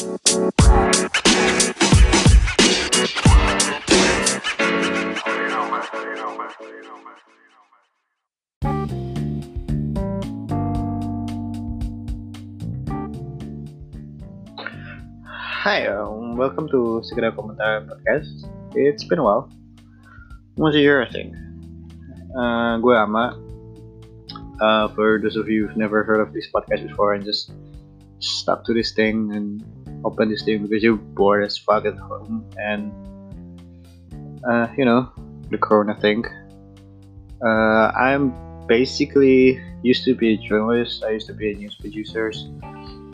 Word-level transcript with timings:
Hi, 0.00 0.08
um, 15.92 16.36
welcome 16.36 16.64
to 16.72 17.04
Segera 17.04 17.36
Komentar 17.36 17.84
Podcast. 17.84 18.48
It's 18.72 19.04
been 19.04 19.18
a 19.18 19.22
while. 19.22 19.52
What's 20.54 20.76
your 20.76 21.04
thing? 21.12 21.36
Uh, 22.32 22.78
gue 22.78 22.96
Ama. 22.96 23.36
Uh, 24.62 24.88
for 24.96 25.20
those 25.20 25.36
of 25.36 25.50
you 25.50 25.66
who've 25.68 25.76
never 25.76 26.04
heard 26.04 26.20
of 26.20 26.32
this 26.32 26.48
podcast 26.48 26.88
before 26.88 27.12
and 27.12 27.22
just 27.22 27.52
stuck 28.20 28.64
to 28.64 28.72
this 28.72 28.92
thing 28.92 29.32
and 29.32 29.64
open 30.04 30.30
this 30.30 30.44
thing 30.44 30.62
because 30.62 30.82
you're 30.82 30.96
bored 30.96 31.44
as 31.44 31.58
fuck 31.58 31.84
at 31.84 31.96
home 31.96 32.44
and 32.56 32.92
uh, 34.48 34.68
you 34.76 34.84
know 34.84 35.10
the 35.50 35.58
Corona 35.58 35.94
thing. 36.00 36.24
Uh, 37.44 37.90
I'm 37.96 38.32
basically 38.66 39.60
used 39.82 40.04
to 40.04 40.14
be 40.14 40.34
a 40.34 40.36
journalist. 40.36 41.02
I 41.04 41.10
used 41.10 41.26
to 41.28 41.34
be 41.34 41.52
a 41.52 41.54
news 41.54 41.74
producer. 41.74 42.32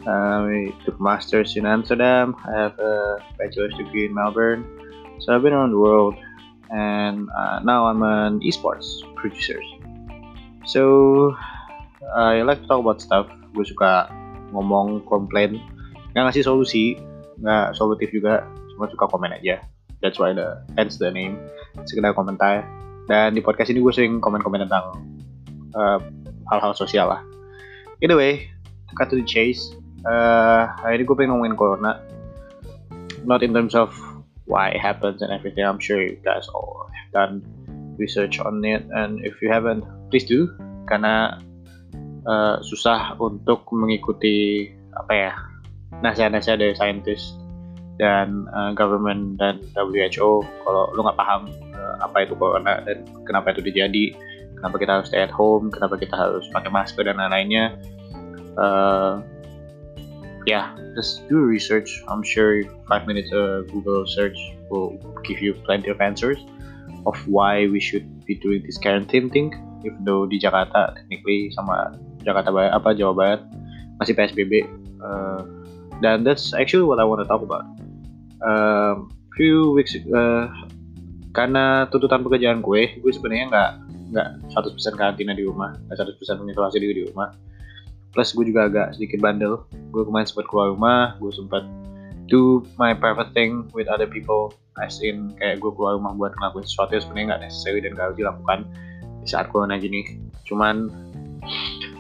Uh, 0.07 0.47
I 0.47 0.73
took 0.85 1.01
masters 1.01 1.57
in 1.57 1.67
Amsterdam. 1.67 2.37
I 2.47 2.53
have 2.53 2.79
a 2.79 3.19
bachelor's 3.39 3.75
degree 3.75 4.07
in 4.07 4.15
Melbourne. 4.15 4.63
So 5.21 5.35
I've 5.35 5.43
been 5.43 5.53
around 5.53 5.73
the 5.73 5.79
world, 5.79 6.15
and 6.71 7.29
uh, 7.35 7.61
now 7.65 7.87
I'm 7.87 8.03
an 8.03 8.41
esports 8.41 8.87
producer. 9.17 9.59
So 10.67 11.35
I 12.15 12.43
like 12.43 12.61
to 12.63 12.67
talk 12.67 12.81
about 12.81 13.01
stuff. 13.01 13.27
Gue 13.55 13.65
suka 13.65 14.13
ngomong, 14.53 15.09
komplain, 15.09 15.59
nggak 16.17 16.33
ngasih 16.33 16.49
solusi, 16.49 16.97
nggak 17.45 17.77
solutif 17.77 18.09
juga, 18.09 18.49
cuma 18.73 18.89
suka 18.89 19.05
komen 19.13 19.37
aja. 19.37 19.61
That's 20.01 20.17
why 20.17 20.33
the 20.33 20.65
hence 20.81 20.97
the 20.97 21.13
name. 21.13 21.37
Sekedar 21.85 22.17
komentar. 22.17 22.65
Dan 23.07 23.37
di 23.37 23.45
podcast 23.45 23.69
ini 23.69 23.85
gue 23.85 23.93
sering 23.93 24.19
komen-komen 24.19 24.67
tentang 24.67 24.99
uh, 25.77 26.01
hal-hal 26.49 26.73
sosial 26.75 27.13
lah. 27.13 27.23
Either 28.03 28.17
way, 28.19 28.51
cut 28.97 29.13
to 29.13 29.21
the 29.21 29.23
chase 29.29 29.77
uh, 30.07 30.71
hari 30.79 31.03
ini 31.03 31.05
gue 31.05 31.17
pengen 31.19 31.37
ngomongin 31.37 31.59
corona 31.59 31.93
not 33.27 33.43
in 33.43 33.51
terms 33.51 33.75
of 33.75 33.91
why 34.47 34.71
it 34.71 34.81
happens 34.81 35.21
and 35.21 35.35
everything 35.35 35.67
I'm 35.67 35.83
sure 35.83 35.99
you 35.99 36.17
guys 36.23 36.47
all 36.55 36.87
have 36.95 37.11
done 37.11 37.43
research 37.99 38.39
on 38.39 38.63
it 38.63 38.87
and 38.95 39.21
if 39.27 39.43
you 39.43 39.51
haven't 39.51 39.83
please 40.09 40.25
do 40.25 40.55
karena 40.87 41.43
uh, 42.25 42.63
susah 42.63 43.19
untuk 43.19 43.67
mengikuti 43.75 44.71
apa 44.95 45.13
ya 45.13 45.33
nasihat-nasihat 46.05 46.59
dari 46.61 46.75
scientist 46.77 47.37
dan 47.97 48.45
uh, 48.53 48.77
government 48.77 49.41
dan 49.41 49.57
WHO 49.73 50.45
kalau 50.45 50.93
lu 50.93 51.01
nggak 51.01 51.17
paham 51.17 51.49
uh, 51.73 52.05
apa 52.05 52.29
itu 52.29 52.37
corona 52.37 52.85
dan 52.85 53.09
kenapa 53.25 53.57
itu 53.57 53.65
terjadi 53.65 54.13
kenapa 54.61 54.77
kita 54.77 54.91
harus 55.01 55.09
stay 55.09 55.25
at 55.25 55.33
home 55.33 55.73
kenapa 55.73 55.97
kita 55.97 56.13
harus 56.13 56.45
pakai 56.53 56.69
masker 56.69 57.09
dan 57.09 57.17
lain-lainnya 57.17 57.73
uh, 58.61 59.25
yeah, 60.47 60.73
just 60.95 61.29
do 61.29 61.43
research. 61.43 62.03
I'm 62.09 62.23
sure 62.23 62.63
five 62.89 63.07
minutes 63.07 63.31
of 63.35 63.67
Google 63.69 64.07
search 64.07 64.39
will 64.71 64.97
give 65.27 65.43
you 65.43 65.53
plenty 65.67 65.91
of 65.91 66.01
answers 66.01 66.39
of 67.05 67.19
why 67.29 67.67
we 67.67 67.83
should 67.83 68.07
be 68.25 68.39
doing 68.39 68.63
this 68.65 68.79
quarantine 68.79 69.29
thing. 69.29 69.53
Even 69.85 70.03
though 70.07 70.25
di 70.25 70.39
Jakarta 70.39 70.95
technically 70.95 71.51
sama 71.53 71.99
Jakarta 72.23 72.51
apa 72.51 72.95
Jawa 72.95 73.13
Barat 73.13 73.41
masih 74.01 74.15
PSBB. 74.17 74.65
Uh, 75.03 75.43
dan 76.01 76.25
that's 76.25 76.53
actually 76.53 76.85
what 76.85 77.01
I 77.01 77.05
want 77.05 77.25
to 77.25 77.29
talk 77.29 77.41
about. 77.41 77.65
Um, 78.45 79.09
few 79.37 79.73
weeks 79.73 79.97
uh, 79.97 80.49
karena 81.37 81.89
tuntutan 81.93 82.25
pekerjaan 82.25 82.65
gue, 82.65 83.01
gue 83.01 83.13
sebenarnya 83.13 83.47
nggak 83.53 83.71
nggak 84.17 84.29
100% 84.55 84.97
karantina 84.97 85.33
di 85.37 85.45
rumah, 85.45 85.77
nggak 85.89 86.17
100% 86.21 86.41
mengisolasi 86.41 86.81
di 86.81 87.05
rumah. 87.13 87.33
Plus 88.17 88.33
gue 88.33 88.49
juga 88.49 88.73
agak 88.73 88.97
sedikit 88.97 89.21
bandel. 89.21 89.61
Gue 89.93 90.05
kemarin 90.09 90.25
sempat 90.25 90.49
keluar 90.49 90.73
rumah 90.73 91.17
gue 91.21 91.33
sempat 91.33 91.65
do 92.27 92.65
my 92.81 92.91
private 92.91 93.31
thing 93.37 93.71
with 93.71 93.87
other 93.87 94.09
people 94.09 94.51
as 94.83 94.99
in 94.99 95.33
kayak 95.39 95.63
gue 95.63 95.71
keluar 95.73 95.97
rumah 95.97 96.13
buat 96.17 96.33
ngelakuin 96.37 96.67
sesuatu 96.67 96.99
yang 96.99 97.05
sebenarnya 97.05 97.27
nggak 97.33 97.43
necessary 97.49 97.79
dan 97.81 97.91
gak 97.95 98.05
harus 98.11 98.19
dilakukan 98.19 98.59
di 99.23 99.29
saat 99.29 99.47
corona 99.53 99.77
gini. 99.81 100.21
Cuman 100.49 100.91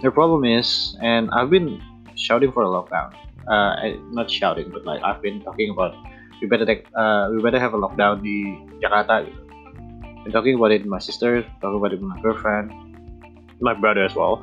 the 0.00 0.10
problem 0.12 0.44
is 0.44 0.96
and 1.04 1.28
I've 1.32 1.52
been 1.52 1.80
shouting 2.16 2.50
for 2.52 2.64
a 2.64 2.70
lockdown 2.70 3.25
uh, 3.48 3.74
not 4.12 4.30
shouting 4.30 4.70
but 4.70 4.84
like 4.84 5.02
I've 5.02 5.22
been 5.22 5.42
talking 5.42 5.70
about 5.70 5.94
we 6.40 6.46
better 6.48 6.66
take 6.66 6.86
uh, 6.94 7.28
we 7.32 7.40
better 7.42 7.58
have 7.58 7.74
a 7.74 7.80
lockdown 7.80 8.20
di 8.20 8.60
Jakarta 8.82 9.24
gitu. 9.24 9.40
Been 10.26 10.34
talking 10.34 10.54
about 10.58 10.74
it 10.74 10.84
my 10.84 10.98
sister 10.98 11.46
talking 11.62 11.78
about 11.78 11.94
it 11.94 12.02
with 12.02 12.10
my 12.10 12.18
girlfriend 12.20 12.74
my 13.60 13.72
brother 13.72 14.04
as 14.04 14.12
well. 14.12 14.42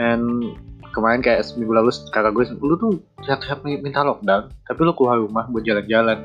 And 0.00 0.56
kemarin 0.90 1.22
kayak 1.22 1.46
seminggu 1.46 1.70
lalu 1.70 1.94
kakak 2.10 2.34
gue 2.34 2.44
lu 2.58 2.74
tuh 2.80 2.92
siap-siap 3.22 3.62
minta 3.62 4.02
lockdown 4.02 4.50
tapi 4.66 4.80
lu 4.82 4.92
keluar 4.96 5.22
rumah 5.22 5.46
buat 5.52 5.62
jalan-jalan. 5.62 6.18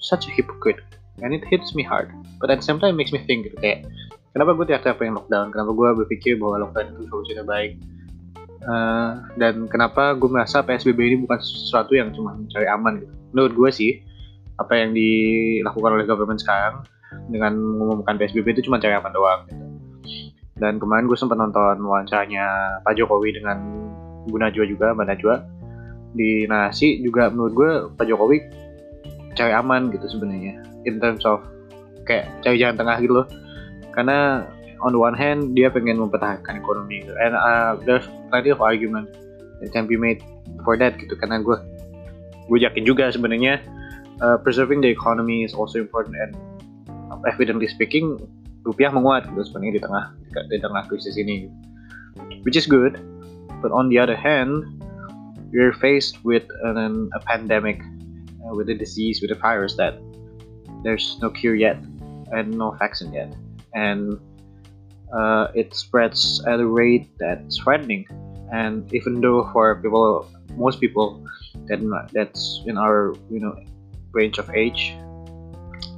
Such 0.00 0.26
a 0.26 0.32
hypocrite 0.32 0.80
and 1.20 1.36
it 1.36 1.44
hits 1.44 1.76
me 1.76 1.84
hard. 1.84 2.08
But 2.40 2.48
at 2.48 2.64
the 2.64 2.66
same 2.66 2.80
time 2.80 2.96
it 2.96 2.98
makes 3.04 3.12
me 3.12 3.20
think 3.28 3.52
gitu 3.52 3.58
kayak 3.60 3.84
kenapa 4.32 4.56
gue 4.56 4.72
tiap-tiap 4.72 4.96
pengen 4.96 5.20
lockdown? 5.20 5.52
Kenapa 5.52 5.76
gue 5.76 5.88
berpikir 6.06 6.40
bahwa 6.40 6.64
lockdown 6.64 6.96
itu 6.96 7.04
solusi 7.12 7.36
terbaik 7.36 7.76
uh, 8.66 9.10
dan 9.36 9.68
kenapa 9.68 10.16
gue 10.16 10.28
merasa 10.28 10.60
PSBB 10.60 10.98
ini 11.00 11.16
bukan 11.24 11.38
sesuatu 11.40 11.96
yang 11.96 12.12
cuma 12.12 12.36
mencari 12.36 12.66
aman 12.68 13.00
gitu. 13.00 13.14
Menurut 13.32 13.52
gue 13.56 13.70
sih 13.72 13.92
apa 14.60 14.76
yang 14.76 14.92
dilakukan 14.92 15.90
oleh 15.96 16.04
government 16.04 16.40
sekarang 16.40 16.84
dengan 17.32 17.56
mengumumkan 17.56 18.20
PSBB 18.20 18.60
itu 18.60 18.68
cuma 18.68 18.82
cari 18.82 18.94
aman 18.96 19.12
doang 19.12 19.40
gitu. 19.48 19.64
Dan 20.60 20.76
kemarin 20.76 21.08
gue 21.08 21.16
sempat 21.16 21.40
nonton 21.40 21.80
wawancaranya 21.80 22.78
Pak 22.84 22.92
Jokowi 23.00 23.32
dengan 23.40 23.64
Bu 24.28 24.36
Najwa 24.36 24.68
juga 24.68 24.92
Mbak 24.92 25.06
Najwa. 25.08 25.34
Di 26.10 26.44
Nasi 26.44 27.00
juga 27.00 27.32
menurut 27.32 27.52
gue 27.56 27.70
Pak 27.96 28.04
Jokowi 28.04 28.38
cari 29.32 29.56
aman 29.56 29.88
gitu 29.94 30.04
sebenarnya 30.10 30.60
in 30.84 31.00
terms 31.00 31.24
of 31.24 31.40
kayak 32.04 32.28
cari 32.44 32.60
jalan 32.60 32.76
tengah 32.76 32.96
gitu 33.00 33.24
loh. 33.24 33.26
Karena 33.96 34.44
on 34.80 34.96
one 34.96 35.16
hand 35.16 35.56
dia 35.56 35.68
pengen 35.68 36.00
mempertahankan 36.00 36.60
ekonomi. 36.60 37.04
And 37.20 37.36
uh, 37.36 37.76
there's 37.84 38.06
plenty 38.32 38.50
of 38.50 38.60
argument 38.60 39.12
that 39.60 39.72
can 39.72 39.86
be 39.86 39.96
made 39.96 40.24
for 40.64 40.76
that 40.80 40.96
gitu. 40.96 41.16
Karena 41.16 41.40
gue 41.40 41.56
gue 42.50 42.58
yakin 42.60 42.82
juga 42.88 43.12
sebenarnya 43.12 43.60
uh, 44.24 44.36
preserving 44.40 44.80
the 44.80 44.90
economy 44.90 45.44
is 45.44 45.52
also 45.52 45.80
important. 45.80 46.16
And 46.16 46.32
evidently 47.28 47.68
speaking 47.68 48.16
rupiah 48.64 48.92
menguat 48.92 49.28
gitu 49.28 49.44
sebenarnya 49.44 49.80
di 49.80 49.82
tengah 49.84 50.04
di 50.48 50.58
tengah 50.60 50.82
krisis 50.88 51.16
ini. 51.20 51.48
Which 52.44 52.56
is 52.56 52.64
good. 52.64 52.96
But 53.60 53.76
on 53.76 53.92
the 53.92 54.00
other 54.00 54.16
hand 54.16 54.64
we're 55.52 55.74
faced 55.76 56.22
with 56.24 56.46
an, 56.64 57.10
a 57.12 57.20
pandemic 57.26 57.82
uh, 58.46 58.54
with 58.56 58.70
a 58.70 58.76
disease 58.76 59.20
with 59.20 59.34
a 59.34 59.38
virus 59.38 59.76
that 59.76 59.98
there's 60.82 61.18
no 61.20 61.28
cure 61.28 61.54
yet 61.58 61.76
and 62.32 62.56
no 62.56 62.72
vaccine 62.78 63.12
yet. 63.12 63.34
And 63.74 64.16
uh, 65.12 65.48
it 65.54 65.74
spreads 65.74 66.42
at 66.46 66.60
a 66.60 66.66
rate 66.66 67.10
that's 67.18 67.58
frightening 67.58 68.06
and 68.52 68.92
even 68.94 69.20
though 69.20 69.48
for 69.52 69.76
people 69.82 70.26
most 70.56 70.80
people 70.80 71.22
that 71.66 71.80
that's 72.12 72.62
in 72.66 72.76
our 72.76 73.14
you 73.30 73.40
know 73.40 73.54
range 74.12 74.38
of 74.38 74.50
age 74.50 74.94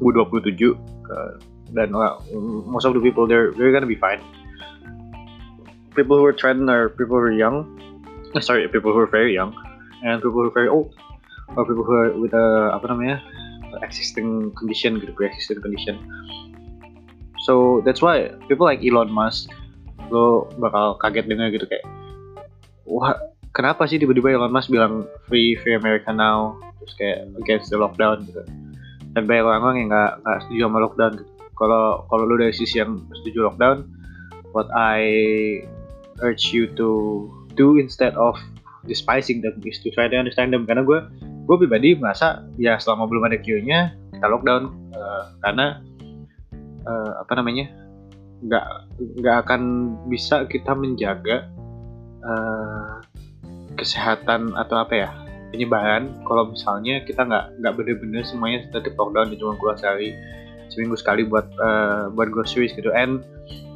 gue 0.01 0.13
27 0.13 0.77
uh, 1.13 1.39
then 1.73 1.93
well, 1.97 2.21
most 2.69 2.85
of 2.85 2.95
the 2.95 3.01
people 3.01 3.27
they're 3.27 3.53
they're 3.53 3.73
gonna 3.73 3.89
be 3.89 3.97
fine. 3.97 4.21
People 5.97 6.17
who 6.17 6.25
are 6.25 6.37
threatened 6.37 6.69
are 6.69 6.89
people 6.89 7.17
who 7.17 7.25
are 7.29 7.33
young. 7.33 7.65
Sorry, 8.41 8.69
people 8.69 8.93
who 8.93 9.01
are 9.01 9.11
very 9.11 9.35
young, 9.35 9.57
and 10.05 10.21
people 10.21 10.41
who 10.41 10.49
are 10.49 10.57
very 10.57 10.69
old, 10.69 10.95
or 11.57 11.65
people 11.65 11.85
who 11.85 11.93
are 11.97 12.13
with 12.13 12.33
a 12.33 12.77
apa 12.77 12.93
namanya 12.93 13.21
existing 13.81 14.53
condition 14.57 15.01
pre-existing 15.17 15.61
condition. 15.61 15.97
So 17.43 17.83
that's 17.83 17.99
why 17.99 18.31
people 18.47 18.67
like 18.67 18.83
Elon 18.87 19.11
Musk 19.11 19.51
lo 20.13 20.47
bakal 20.61 21.01
kaget 21.01 21.25
dengar 21.27 21.49
gitu 21.49 21.65
kayak 21.65 21.83
wah 22.85 23.17
kenapa 23.57 23.89
sih 23.89 23.97
tiba-tiba 23.97 24.35
Elon 24.35 24.53
Musk 24.53 24.71
bilang 24.71 25.09
free 25.27 25.59
free 25.61 25.75
America 25.75 26.15
now? 26.15 26.57
Terus 26.83 26.95
kayak 26.99 27.19
against 27.43 27.69
the 27.71 27.79
lockdown 27.79 28.27
gitu. 28.27 28.43
Dan 29.13 29.29
banyak 29.29 29.45
orang-orang 29.45 29.77
yang 29.85 29.89
nggak 29.93 30.13
nggak 30.23 30.39
setuju 30.47 30.61
sama 30.67 30.79
lockdown 30.83 31.13
gitu. 31.19 31.33
Kalau 31.59 31.85
kalau 32.09 32.25
lu 32.27 32.35
dari 32.41 32.55
sisi 32.55 32.81
yang 32.83 33.07
setuju 33.23 33.51
lockdown 33.51 33.87
what 34.55 34.69
I 34.75 35.03
urge 36.21 36.53
you 36.53 36.71
to 36.79 36.89
do 37.59 37.81
instead 37.81 38.15
of 38.15 38.39
despising 38.87 39.41
them 39.43 39.59
is 39.65 39.81
to 39.83 39.91
try 39.91 40.07
to 40.07 40.17
understand 40.17 40.55
them. 40.55 40.65
Karena 40.69 40.87
gue 40.87 40.99
gue 41.23 41.57
pribadi 41.59 41.99
merasa 41.99 42.47
ya 42.57 42.79
selama 42.79 43.11
belum 43.11 43.27
ada 43.27 43.39
Q-nya 43.41 43.99
kita 44.15 44.27
lockdown. 44.31 44.71
Uh, 44.93 45.25
karena 45.43 45.81
uh, 46.87 47.23
apa 47.23 47.33
namanya 47.39 47.71
nggak 48.43 48.67
nggak 49.23 49.37
akan 49.47 49.63
bisa 50.11 50.45
kita 50.51 50.75
menjaga 50.75 51.47
uh, 52.27 53.03
kesehatan 53.79 54.55
atau 54.59 54.83
apa 54.83 54.95
ya 54.95 55.11
penyebaran. 55.55 56.11
Kalau 56.27 56.51
misalnya 56.51 57.05
kita 57.05 57.23
nggak 57.23 57.61
nggak 57.61 57.75
bener-bener 57.77 58.23
semuanya 58.27 58.67
tetap 58.73 58.97
lockdown 58.97 59.35
cuma 59.37 59.55
keluar 59.61 59.77
sekali 59.79 60.17
seminggu 60.73 60.97
sekali 60.97 61.23
buat 61.29 61.47
uh, 61.61 62.09
buat 62.17 62.33
groceries 62.33 62.73
gitu. 62.75 62.91
And 62.91 63.23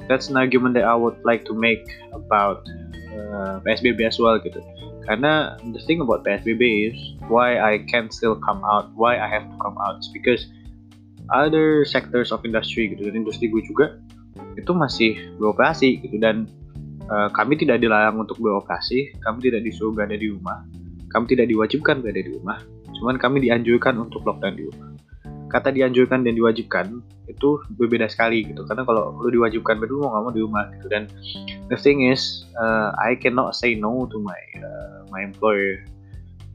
that's 0.08 0.32
an 0.32 0.41
argument 0.41 0.75
that 0.81 0.88
I 0.88 0.97
would 0.97 1.20
like 1.23 1.44
to 1.47 1.55
make 1.55 1.85
about 2.17 2.64
uh, 3.12 3.61
PSBB 3.62 4.03
as 4.08 4.17
well 4.19 4.41
gitu. 4.41 4.58
Karena 5.06 5.55
the 5.70 5.79
thing 5.87 6.03
about 6.03 6.26
PSBB 6.26 6.91
is 6.91 6.99
why 7.31 7.62
I 7.62 7.87
can 7.87 8.11
still 8.11 8.35
come 8.35 8.58
out 8.67 8.91
why 8.99 9.23
I 9.23 9.29
have 9.31 9.47
to 9.47 9.56
come 9.62 9.79
out 9.79 10.03
is 10.03 10.11
because 10.11 10.50
other 11.31 11.82
sectors 11.87 12.31
of 12.31 12.43
industry 12.46 12.90
gitu 12.93 13.06
dan 13.06 13.23
industri 13.23 13.50
gue 13.50 13.62
juga 13.67 13.99
itu 14.56 14.73
masih 14.76 15.17
beroperasi 15.40 16.05
gitu. 16.05 16.20
Dan 16.20 16.46
uh, 17.08 17.28
kami 17.32 17.56
tidak 17.56 17.82
dilarang 17.82 18.20
untuk 18.20 18.38
beroperasi 18.38 19.14
kami 19.25 19.50
tidak 19.50 19.64
disuruh 19.64 19.93
berada 19.94 20.17
di 20.17 20.28
rumah 20.31 20.62
kami 21.11 21.32
tidak 21.32 21.49
diwajibkan 21.49 22.02
berada 22.02 22.20
di 22.20 22.31
rumah 22.34 22.58
cuman 22.96 23.20
kami 23.20 23.44
dianjurkan 23.44 24.00
untuk 24.00 24.25
lockdown 24.25 24.56
di 24.56 24.64
rumah. 24.73 24.88
Kata 25.46 25.70
dianjurkan 25.70 26.26
dan 26.26 26.34
diwajibkan 26.34 26.87
itu 27.31 27.62
berbeda 27.79 28.11
sekali 28.11 28.43
gitu. 28.43 28.67
Karena 28.67 28.82
kalau 28.82 29.14
lu 29.22 29.31
diwajibkan 29.31 29.79
lu 29.79 30.02
mau 30.02 30.11
nggak 30.17 30.22
mau 30.26 30.32
di 30.34 30.43
rumah 30.43 30.64
gitu. 30.75 30.87
Dan 30.90 31.06
the 31.70 31.79
thing 31.79 32.02
is 32.02 32.44
uh, 32.58 32.90
I 32.99 33.14
cannot 33.14 33.55
say 33.55 33.79
no 33.79 34.11
to 34.11 34.19
my 34.19 34.40
uh, 34.58 35.06
my 35.14 35.22
employer 35.22 35.87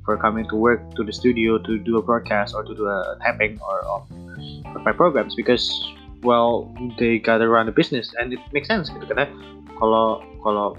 for 0.05 0.17
coming 0.17 0.47
to 0.49 0.55
work 0.55 0.81
to 0.95 1.03
the 1.03 1.13
studio 1.13 1.57
to 1.61 1.77
do 1.79 1.97
a 1.97 2.03
broadcast 2.03 2.55
or 2.55 2.63
to 2.63 2.73
do 2.73 2.85
a 2.87 3.17
tapping 3.21 3.59
or 3.61 3.81
of, 3.85 4.03
of 4.75 4.81
my 4.83 4.91
programs 4.91 5.35
because 5.35 5.69
well 6.23 6.73
they 6.97 7.19
gotta 7.19 7.47
run 7.47 7.67
a 7.69 7.71
business 7.71 8.13
and 8.19 8.33
it 8.33 8.41
makes 8.53 8.67
sense 8.67 8.89
gitu 8.89 9.05
karena 9.05 9.29
kalau 9.77 10.21
kalau 10.45 10.77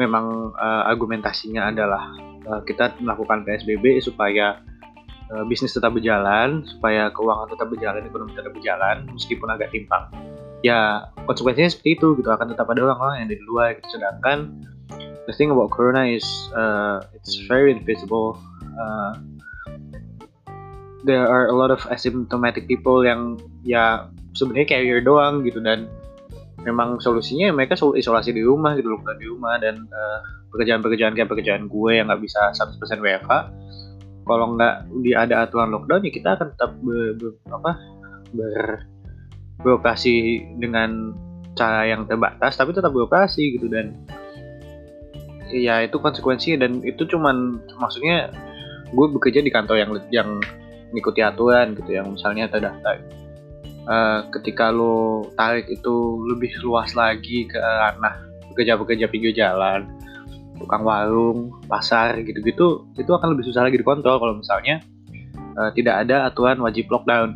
memang 0.00 0.56
uh, 0.56 0.88
argumentasinya 0.88 1.68
adalah 1.72 2.12
uh, 2.48 2.60
kita 2.64 2.96
melakukan 3.00 3.44
PSBB 3.44 4.00
supaya 4.00 4.60
uh, 5.32 5.44
bisnis 5.44 5.76
tetap 5.76 5.92
berjalan, 5.96 6.64
supaya 6.64 7.12
keuangan 7.12 7.52
tetap 7.52 7.68
berjalan, 7.68 8.04
ekonomi 8.04 8.32
tetap 8.36 8.52
berjalan, 8.56 9.04
meskipun 9.12 9.48
agak 9.52 9.68
timpang. 9.72 10.08
Ya 10.62 11.10
konsekuensinya 11.26 11.70
seperti 11.74 11.98
itu 11.98 12.14
gitu 12.22 12.30
akan 12.30 12.54
tetap 12.54 12.70
ada 12.70 12.80
orang-orang 12.86 13.26
yang 13.26 13.30
di 13.34 13.38
luar 13.44 13.74
gitu. 13.76 13.98
Sedangkan 13.98 14.62
the 15.26 15.34
thing 15.34 15.50
about 15.50 15.70
corona 15.70 16.06
is 16.08 16.24
uh, 16.54 17.02
it's 17.14 17.36
very 17.46 17.72
invisible. 17.72 18.38
Uh, 18.78 19.14
there 21.04 21.26
are 21.26 21.50
a 21.50 21.56
lot 21.56 21.70
of 21.70 21.82
asymptomatic 21.90 22.66
people 22.66 23.02
yang 23.02 23.38
ya 23.66 24.06
sebenarnya 24.34 24.78
carrier 24.78 25.00
doang 25.02 25.42
gitu 25.42 25.58
dan 25.58 25.90
memang 26.62 27.02
solusinya 27.02 27.50
mereka 27.50 27.74
isolasi 27.74 28.30
di 28.30 28.42
rumah 28.42 28.78
gitu 28.78 28.94
loh 28.94 29.02
di 29.18 29.26
rumah 29.26 29.58
dan 29.58 29.82
pekerjaan-pekerjaan 30.54 31.16
kayak 31.18 31.30
pekerjaan 31.32 31.66
gue 31.66 31.90
yang 31.90 32.06
nggak 32.06 32.22
bisa 32.22 32.54
100% 32.54 32.78
WFH 33.02 33.32
kalau 34.22 34.54
nggak 34.54 34.74
ada 35.18 35.48
aturan 35.48 35.74
lockdown 35.74 36.06
ya 36.06 36.12
kita 36.14 36.38
akan 36.38 36.46
tetap 36.54 36.70
ber, 36.78 37.18
ber, 37.18 37.30
apa 37.50 37.72
ber, 38.30 38.54
beroperasi 39.66 40.46
dengan 40.62 41.10
cara 41.58 41.90
yang 41.90 42.06
terbatas 42.06 42.54
tapi 42.54 42.70
tetap 42.70 42.94
beroperasi 42.94 43.58
gitu 43.58 43.66
dan 43.66 43.98
ya 45.52 45.84
itu 45.84 46.00
konsekuensinya 46.00 46.64
dan 46.64 46.80
itu 46.82 47.04
cuman 47.04 47.60
maksudnya 47.76 48.32
gue 48.92 49.06
bekerja 49.12 49.44
di 49.44 49.52
kantor 49.52 49.76
yang 49.78 49.90
yang 50.08 50.28
mengikuti 50.92 51.20
aturan 51.24 51.76
gitu 51.76 51.96
yang 51.96 52.12
misalnya 52.12 52.48
terdaftar 52.48 53.00
uh, 53.88 54.28
ketika 54.40 54.72
lo 54.72 55.28
tarik 55.36 55.68
itu 55.68 56.24
lebih 56.28 56.52
luas 56.64 56.92
lagi 56.96 57.48
ke 57.48 57.56
ranah 57.56 58.16
pekerja-pekerja 58.52 59.08
pinggir 59.08 59.32
jalan 59.32 59.88
tukang 60.62 60.86
warung, 60.86 61.58
pasar 61.66 62.14
gitu-gitu 62.22 62.86
itu 62.94 63.10
akan 63.10 63.34
lebih 63.34 63.50
susah 63.50 63.66
lagi 63.66 63.82
dikontrol 63.82 64.22
kalau 64.22 64.34
misalnya 64.38 64.78
uh, 65.58 65.74
tidak 65.74 66.06
ada 66.06 66.30
aturan 66.30 66.62
wajib 66.62 66.86
lockdown. 66.86 67.34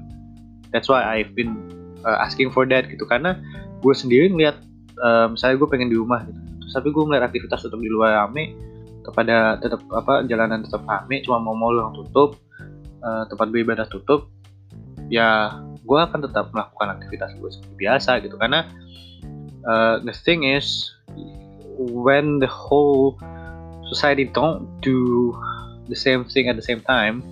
That's 0.70 0.86
why 0.86 1.02
I've 1.02 1.34
been 1.34 1.58
uh, 2.06 2.22
asking 2.22 2.54
for 2.54 2.62
that 2.70 2.86
gitu 2.86 3.02
karena 3.08 3.42
gue 3.82 3.94
sendiri 3.94 4.30
ngeliat 4.30 4.56
uh, 5.02 5.34
misalnya 5.34 5.58
gue 5.58 5.68
pengen 5.68 5.90
di 5.90 5.98
rumah 5.98 6.22
gitu, 6.22 6.38
tapi 6.72 6.88
gue 6.90 7.02
melihat 7.06 7.30
aktivitas 7.30 7.66
tetap 7.66 7.78
di 7.78 7.90
luar 7.90 8.26
rame, 8.26 8.54
kepada 9.06 9.58
tetap 9.62 9.80
apa 9.94 10.26
jalanan 10.26 10.66
tetap 10.66 10.82
rame, 10.86 11.22
cuma 11.22 11.38
mau 11.38 11.54
mall 11.54 11.78
yang 11.78 11.94
tutup, 11.94 12.40
uh, 13.06 13.22
tempat 13.30 13.54
beribadah 13.54 13.86
tutup, 13.86 14.26
ya 15.06 15.62
gue 15.86 15.98
akan 15.98 16.26
tetap 16.26 16.50
melakukan 16.50 16.98
aktivitas 16.98 17.30
gue 17.38 17.50
seperti 17.50 17.74
biasa 17.78 18.10
gitu. 18.26 18.34
Karena 18.34 18.66
uh, 19.62 20.02
the 20.02 20.14
thing 20.26 20.42
is 20.42 20.90
when 21.78 22.42
the 22.42 22.50
whole 22.50 23.14
society 23.86 24.26
don't 24.26 24.66
do 24.82 25.30
the 25.86 25.94
same 25.94 26.26
thing 26.26 26.50
at 26.50 26.58
the 26.58 26.66
same 26.66 26.82
time 26.82 27.22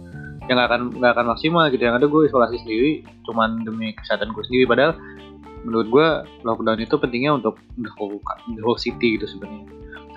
yang 0.46 0.60
gak 0.60 0.68
akan 0.70 0.92
nggak 1.00 1.12
akan 1.18 1.26
maksimal 1.34 1.66
gitu. 1.72 1.82
Yang 1.82 1.96
ada 1.98 2.06
gue 2.06 2.22
isolasi 2.30 2.56
sendiri 2.62 2.92
cuman 3.26 3.66
demi 3.66 3.96
kesehatan 3.98 4.30
gue 4.30 4.44
sendiri. 4.46 4.64
Padahal 4.68 4.92
menurut 5.64 5.88
gue 5.88 6.06
lockdown 6.44 6.78
itu 6.78 6.94
pentingnya 7.00 7.40
untuk 7.40 7.56
the 7.80 7.90
whole 7.96 8.20
the 8.54 8.62
whole 8.62 8.78
city 8.78 9.16
gitu 9.16 9.26
sebenarnya. 9.26 9.64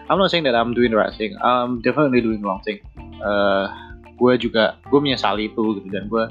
I'm 0.08 0.20
not 0.20 0.32
saying 0.32 0.48
that 0.48 0.56
I'm 0.56 0.72
doing 0.72 0.92
the 0.92 1.00
right 1.00 1.12
thing. 1.12 1.36
I'm 1.44 1.84
definitely 1.84 2.24
doing 2.24 2.40
the 2.40 2.48
wrong 2.48 2.64
thing. 2.64 2.80
Uh, 3.20 3.68
gue 4.18 4.34
juga 4.40 4.80
gue 4.90 5.00
menyesali 5.00 5.54
itu 5.54 5.82
gitu 5.82 5.88
dan 5.94 6.10
gue 6.10 6.26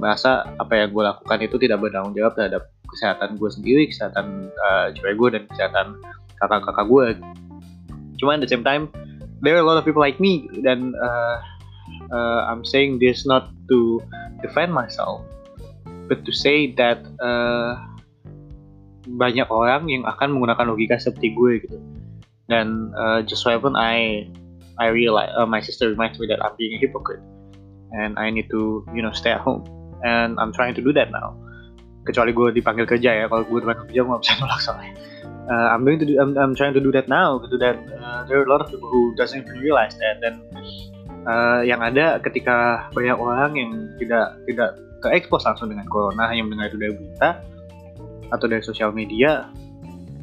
merasa 0.00 0.48
apa 0.56 0.72
yang 0.80 0.96
gue 0.96 1.02
lakukan 1.04 1.38
itu 1.44 1.56
tidak 1.60 1.82
bertanggung 1.82 2.16
jawab 2.16 2.32
terhadap 2.38 2.72
kesehatan 2.88 3.36
gue 3.36 3.50
sendiri 3.50 3.82
kesehatan 3.90 4.48
uh, 4.64 4.88
cewek 4.96 5.18
gue 5.18 5.28
dan 5.36 5.42
kesehatan 5.50 5.86
kakak-kakak 6.40 6.86
gue 6.88 7.06
cuma 8.16 8.38
at 8.38 8.40
the 8.40 8.48
same 8.48 8.64
time 8.64 8.88
there 9.44 9.58
are 9.58 9.64
a 9.64 9.66
lot 9.66 9.76
of 9.76 9.84
people 9.84 10.00
like 10.00 10.16
me 10.22 10.48
dan 10.64 10.96
uh, 10.96 11.36
uh, 12.12 12.48
I'm 12.48 12.64
saying 12.64 13.02
this 13.02 13.28
not 13.28 13.52
to 13.68 14.00
defend 14.40 14.72
myself 14.72 15.20
but 16.08 16.22
to 16.24 16.32
say 16.32 16.72
that 16.78 17.02
uh, 17.18 17.78
banyak 19.06 19.46
orang 19.46 19.86
yang 19.86 20.02
akan 20.02 20.34
menggunakan 20.34 20.66
logika 20.66 20.98
seperti 20.98 21.34
gue 21.34 21.52
gitu. 21.62 21.78
Dan 22.50 22.90
uh, 22.94 23.22
just 23.22 23.42
so 23.42 23.50
happen 23.50 23.78
I 23.78 24.26
I 24.78 24.90
realize 24.90 25.30
uh, 25.34 25.46
my 25.46 25.62
sister 25.62 25.90
reminds 25.90 26.18
me 26.18 26.26
that 26.30 26.42
I'm 26.42 26.54
being 26.58 26.74
a 26.74 26.80
hypocrite. 26.82 27.22
And 27.94 28.18
I 28.18 28.34
need 28.34 28.50
to 28.50 28.82
you 28.90 29.02
know 29.02 29.14
stay 29.14 29.30
at 29.30 29.42
home. 29.42 29.62
And 30.02 30.38
I'm 30.38 30.50
trying 30.50 30.74
to 30.78 30.82
do 30.82 30.90
that 30.94 31.14
now. 31.14 31.38
Kecuali 32.06 32.30
gue 32.34 32.54
dipanggil 32.54 32.86
kerja 32.86 33.10
ya. 33.18 33.24
Kalau 33.26 33.46
gue 33.46 33.58
dipanggil 33.62 33.86
kerja 33.90 34.00
gue 34.02 34.10
gak 34.10 34.22
bisa 34.22 34.34
nolak 34.42 34.60
soalnya. 34.62 34.94
Uh, 35.46 35.70
I'm 35.70 35.86
going 35.86 36.02
to 36.02 36.06
do 36.06 36.18
I'm, 36.18 36.34
I'm 36.34 36.54
trying 36.58 36.74
to 36.74 36.82
do 36.82 36.90
that 36.94 37.06
now 37.06 37.38
gitu. 37.42 37.58
Dan 37.58 37.86
uh, 37.98 38.26
there 38.26 38.42
are 38.42 38.46
a 38.46 38.50
lot 38.50 38.62
of 38.62 38.70
people 38.70 38.90
who 38.90 39.14
doesn't 39.14 39.46
even 39.46 39.58
realize 39.62 39.94
that. 39.98 40.18
Dan 40.22 40.42
uh, 41.26 41.62
yang 41.62 41.82
ada 41.82 42.18
ketika 42.22 42.86
banyak 42.94 43.14
orang 43.14 43.54
yang 43.58 43.70
tidak 43.98 44.38
tidak 44.46 44.70
terekspos 45.06 45.46
langsung 45.46 45.70
dengan 45.70 45.86
corona 45.86 46.26
hanya 46.26 46.42
mendengar 46.42 46.74
itu 46.74 46.78
dari 46.82 46.92
berita 46.98 47.30
atau 48.34 48.46
dari 48.50 48.62
sosial 48.62 48.90
media 48.90 49.46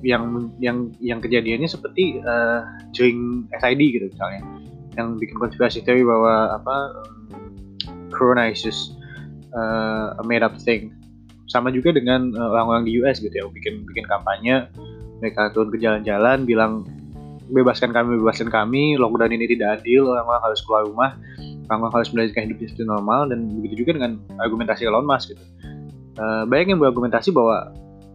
yang 0.04 0.52
yang 0.60 0.92
yang 1.00 1.24
kejadiannya 1.24 1.72
seperti 1.72 2.20
uh, 2.28 2.68
during 2.92 3.48
SID 3.56 3.82
gitu 3.96 4.06
misalnya 4.12 4.44
yang 5.00 5.16
bikin 5.18 5.40
konspirasi 5.40 5.82
teori 5.82 6.04
bahwa 6.04 6.60
apa 6.60 6.76
corona 8.14 8.52
is 8.52 8.62
just 8.62 8.94
uh, 9.56 10.14
a 10.20 10.24
made 10.28 10.46
up 10.46 10.54
thing. 10.62 10.94
Sama 11.50 11.74
juga 11.74 11.96
dengan 11.96 12.34
orang-orang 12.36 12.84
uh, 12.84 12.88
di 12.88 12.92
US 13.02 13.18
gitu 13.24 13.34
ya 13.34 13.46
bikin 13.50 13.88
bikin 13.90 14.06
kampanye 14.06 14.70
mereka 15.24 15.50
turun 15.56 15.72
ke 15.72 15.80
jalan-jalan 15.80 16.44
bilang 16.44 16.84
bebaskan 17.52 17.92
kami 17.92 18.20
bebaskan 18.20 18.50
kami 18.50 19.00
lockdown 19.00 19.32
ini 19.32 19.46
tidak 19.48 19.82
adil 19.82 20.12
orang-orang 20.12 20.44
harus 20.44 20.60
keluar 20.66 20.84
rumah 20.88 21.12
orang-orang 21.68 22.04
harus 22.04 22.12
melanjutkan 22.12 22.44
hidup 22.50 22.58
seperti 22.64 22.86
normal 22.88 23.32
dan 23.32 23.40
begitu 23.60 23.86
juga 23.86 24.02
dengan 24.02 24.20
argumentasi 24.42 24.88
Elon 24.88 25.08
Musk 25.08 25.36
gitu 25.36 25.44
uh, 26.20 26.44
banyak 26.48 26.76
yang 26.76 26.80
berargumentasi 26.82 27.32
bahwa 27.34 27.72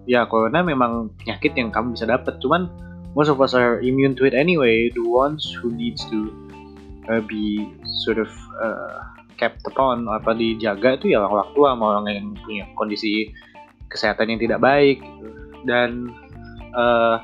ya 0.08 0.24
corona 0.24 0.64
memang 0.64 1.12
penyakit 1.20 1.52
yang 1.56 1.68
kamu 1.68 1.96
bisa 1.96 2.08
dapat 2.08 2.40
cuman 2.40 2.68
most 3.12 3.28
of 3.28 3.40
us 3.40 3.52
are 3.52 3.80
immune 3.84 4.16
to 4.16 4.24
it 4.24 4.32
anyway 4.32 4.88
the 4.92 5.04
ones 5.04 5.44
who 5.60 5.72
needs 5.72 6.04
to 6.08 6.32
uh, 7.12 7.20
be 7.24 7.68
sort 8.04 8.20
of 8.20 8.28
uh, 8.60 9.04
kept 9.38 9.62
upon 9.68 10.08
apa 10.10 10.34
dijaga 10.34 10.98
itu 10.98 11.14
ya 11.14 11.22
orang 11.24 11.52
tua 11.54 11.72
sama 11.72 11.84
orang 11.96 12.06
yang 12.10 12.26
punya 12.42 12.64
kondisi 12.74 13.30
kesehatan 13.88 14.34
yang 14.34 14.40
tidak 14.42 14.60
baik 14.60 14.98
gitu. 15.00 15.28
dan 15.64 16.10
uh, 16.74 17.22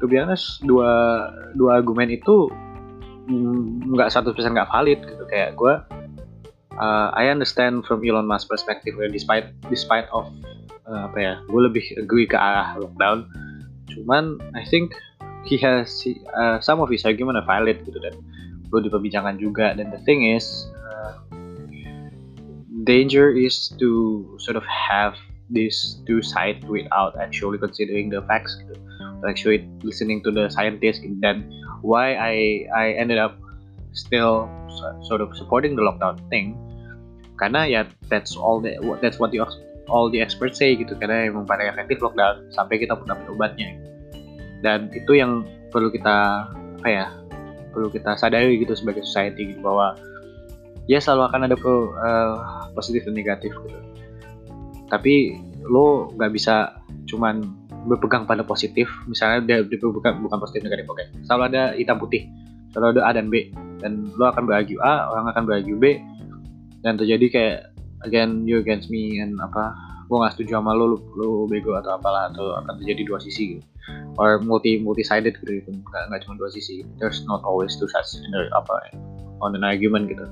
honest 0.00 0.62
dua 0.64 0.90
dua 1.54 1.82
argumen 1.82 2.08
itu 2.10 2.48
nggak 3.28 4.08
satu 4.08 4.32
persen 4.32 4.56
nggak 4.56 4.72
valid 4.72 5.00
gitu 5.04 5.24
kayak 5.28 5.52
gue 5.54 5.74
uh, 6.80 7.08
I 7.12 7.28
understand 7.28 7.84
from 7.84 8.00
Elon 8.00 8.24
Musk 8.24 8.48
perspective 8.48 8.96
where 8.96 9.12
despite 9.12 9.52
despite 9.68 10.08
of 10.16 10.28
uh, 10.88 11.12
apa 11.12 11.18
ya 11.18 11.34
gue 11.44 11.60
lebih 11.60 11.84
agree 12.00 12.24
ke 12.24 12.34
arah 12.34 12.76
lockdown 12.80 13.28
cuman 13.92 14.40
I 14.56 14.64
think 14.64 14.96
he 15.44 15.60
has 15.60 16.04
uh, 16.36 16.60
some 16.60 16.80
of 16.80 16.88
his 16.88 17.04
argument 17.04 17.36
are 17.36 17.46
valid 17.46 17.84
gitu 17.84 18.00
dan 18.00 18.16
perlu 18.68 18.88
diperbincangkan 18.88 19.36
juga 19.40 19.76
dan 19.76 19.92
the 19.92 20.00
thing 20.04 20.24
is 20.24 20.68
uh, 20.88 21.20
danger 22.84 23.32
is 23.32 23.72
to 23.80 24.24
sort 24.40 24.56
of 24.56 24.64
have 24.64 25.16
this 25.48 26.00
two 26.04 26.20
side 26.20 26.60
without 26.68 27.16
actually 27.16 27.56
considering 27.56 28.12
the 28.12 28.20
facts 28.28 28.60
gitu. 28.60 28.76
actually 29.26 29.66
listening 29.82 30.22
to 30.22 30.30
the 30.30 30.46
scientists 30.52 31.02
gitu. 31.02 31.16
dan 31.18 31.42
why 31.82 32.14
I 32.14 32.66
I 32.70 32.96
ended 32.96 33.18
up 33.18 33.36
still 33.92 34.46
sort 35.02 35.20
of 35.20 35.34
supporting 35.34 35.74
the 35.74 35.82
lockdown 35.82 36.18
thing. 36.30 36.54
Karena 37.38 37.66
ya 37.66 37.80
that's 38.10 38.34
all 38.34 38.58
the 38.58 38.78
that's 38.98 39.18
what 39.18 39.30
the 39.30 39.42
all 39.88 40.10
the 40.10 40.20
experts 40.22 40.58
say 40.58 40.74
gitu. 40.74 40.94
Karena 40.98 41.30
emang 41.30 41.46
paling 41.46 41.70
efektif 41.70 42.02
lockdown 42.02 42.50
sampai 42.54 42.82
kita 42.82 42.94
pun 42.98 43.06
dapat 43.06 43.26
obatnya. 43.30 43.74
Dan 44.62 44.90
itu 44.94 45.18
yang 45.18 45.46
perlu 45.70 45.90
kita 45.90 46.50
apa 46.78 46.88
ya 46.88 47.06
perlu 47.74 47.90
kita 47.90 48.18
sadari 48.18 48.58
gitu 48.58 48.74
sebagai 48.74 49.06
society 49.06 49.54
gitu 49.54 49.60
bahwa 49.62 49.94
ya 50.88 50.98
selalu 50.98 51.22
akan 51.30 51.40
ada 51.46 51.56
pro, 51.58 51.92
uh, 52.00 52.66
positif 52.72 53.06
dan 53.06 53.14
negatif 53.14 53.52
gitu. 53.52 53.78
Tapi 54.88 55.36
lo 55.68 56.08
nggak 56.16 56.32
bisa 56.32 56.80
cuman 57.06 57.57
berpegang 57.86 58.26
pada 58.26 58.42
positif. 58.42 58.90
Misalnya 59.06 59.44
dia, 59.44 59.58
dia 59.62 59.78
bukan 59.78 60.38
positif 60.40 60.66
negatif 60.66 60.86
oke. 60.88 60.98
Okay. 60.98 61.06
selalu 61.26 61.42
ada 61.54 61.62
hitam 61.78 62.00
putih 62.00 62.26
selalu 62.72 62.98
ada 62.98 63.02
A 63.08 63.10
dan 63.16 63.26
B. 63.32 63.52
Dan 63.78 64.10
lo 64.18 64.28
akan 64.28 64.46
berargu 64.46 64.76
A 64.82 65.08
orang 65.12 65.26
akan 65.32 65.42
berargu 65.46 65.74
B. 65.78 65.98
Dan 66.82 66.98
terjadi 66.98 67.26
kayak 67.30 67.58
again 68.06 68.46
you 68.46 68.62
against 68.62 68.86
me 68.92 69.18
and 69.18 69.34
apa 69.42 69.74
gue 70.08 70.16
nggak 70.16 70.32
setuju 70.38 70.56
sama 70.56 70.72
lo, 70.72 70.96
lo 71.18 71.44
lo 71.44 71.44
bego 71.44 71.76
atau 71.76 72.00
apalah 72.00 72.32
atau 72.32 72.56
akan 72.64 72.80
terjadi 72.80 73.04
dua 73.04 73.18
sisi 73.20 73.58
gitu. 73.58 73.64
Or 74.16 74.40
multi 74.40 74.80
multi 74.80 75.04
sided 75.04 75.36
gitu 75.42 75.60
gitu. 75.64 75.70
Nggak 75.74 76.02
nggak 76.12 76.20
cuma 76.24 76.34
dua 76.40 76.48
sisi. 76.48 76.84
There's 76.96 77.24
not 77.28 77.44
always 77.44 77.76
two 77.76 77.88
sides 77.90 78.16
in 78.16 78.30
the, 78.32 78.48
apa 78.56 78.94
on 79.44 79.52
an 79.52 79.64
argument 79.66 80.08
gitu. 80.08 80.24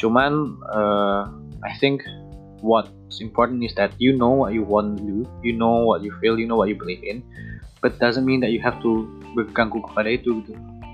Cuman 0.00 0.60
uh, 0.70 1.28
I 1.64 1.72
think 1.80 2.04
what's 2.60 3.20
important 3.20 3.62
is 3.64 3.74
that 3.74 3.92
you 3.98 4.16
know 4.16 4.30
what 4.30 4.52
you 4.52 4.62
want 4.62 4.98
to 4.98 5.04
do 5.04 5.28
you 5.42 5.52
know 5.52 5.84
what 5.84 6.02
you 6.02 6.12
feel 6.20 6.38
you 6.38 6.46
know 6.46 6.56
what 6.56 6.68
you 6.68 6.74
believe 6.74 7.02
in 7.04 7.22
but 7.82 7.98
doesn't 7.98 8.24
mean 8.24 8.40
that 8.40 8.50
you 8.50 8.60
have 8.60 8.80
to 8.82 9.04
berganggu 9.36 9.84
kepada 9.84 10.16
itu 10.16 10.40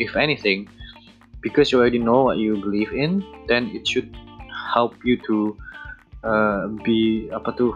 if 0.02 0.18
anything 0.18 0.66
because 1.42 1.70
you 1.70 1.78
already 1.78 1.98
know 1.98 2.26
what 2.26 2.38
you 2.38 2.58
believe 2.58 2.90
in 2.90 3.22
then 3.46 3.70
it 3.74 3.86
should 3.86 4.10
help 4.74 4.94
you 5.04 5.18
to 5.26 5.54
uh, 6.24 6.66
be 6.82 7.30
apa 7.30 7.54
tuh 7.54 7.74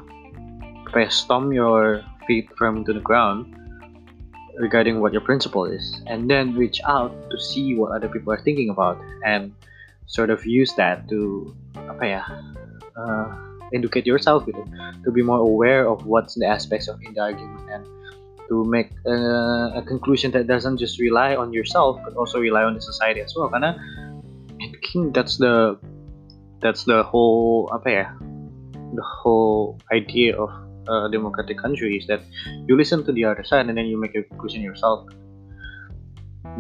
stomp 1.13 1.53
your 1.53 2.01
feet 2.25 2.49
firm 2.57 2.81
to 2.81 2.93
the 2.97 3.05
ground 3.05 3.53
regarding 4.57 5.01
what 5.01 5.13
your 5.13 5.21
principle 5.21 5.69
is 5.69 6.01
and 6.09 6.31
then 6.31 6.57
reach 6.57 6.81
out 6.89 7.13
to 7.29 7.37
see 7.37 7.77
what 7.77 7.93
other 7.93 8.09
people 8.09 8.33
are 8.33 8.41
thinking 8.41 8.73
about 8.73 8.97
and 9.25 9.53
sort 10.07 10.31
of 10.31 10.41
use 10.47 10.73
that 10.81 11.05
to 11.05 11.53
apa 11.77 12.05
ya 12.17 12.23
uh, 12.97 13.29
educate 13.73 14.07
yourself 14.07 14.47
gitu 14.47 14.63
to 15.05 15.11
be 15.11 15.23
more 15.23 15.41
aware 15.51 15.83
of 15.93 16.07
what's 16.07 16.35
the 16.41 16.47
aspects 16.47 16.87
of 16.91 16.97
in 17.07 17.11
the 17.17 17.23
argument 17.23 17.65
and 17.75 17.83
to 18.49 18.63
make 18.77 18.91
uh, 19.07 19.81
a 19.81 19.83
conclusion 19.83 20.31
that 20.31 20.47
doesn't 20.47 20.79
just 20.79 21.01
rely 21.01 21.35
on 21.35 21.53
yourself 21.53 21.99
but 22.05 22.15
also 22.15 22.39
rely 22.39 22.63
on 22.63 22.75
the 22.79 22.85
society 22.91 23.21
as 23.27 23.35
well 23.35 23.49
karena 23.51 23.75
I 24.63 24.67
think 24.87 25.15
that's 25.17 25.37
the 25.45 25.55
that's 26.63 26.85
the 26.87 27.03
whole 27.03 27.69
apa 27.77 27.89
ya 27.91 28.07
the 28.95 29.07
whole 29.21 29.77
idea 29.91 30.39
of 30.39 30.51
a 30.87 31.11
democratic 31.11 31.59
country 31.59 31.99
is 31.99 32.07
that 32.07 32.23
you 32.69 32.77
listen 32.77 33.03
to 33.05 33.13
the 33.13 33.25
other 33.27 33.43
side 33.43 33.67
and 33.69 33.77
then 33.77 33.87
you 33.87 33.99
make 33.99 34.15
a 34.15 34.23
conclusion 34.23 34.63
yourself. 34.63 35.05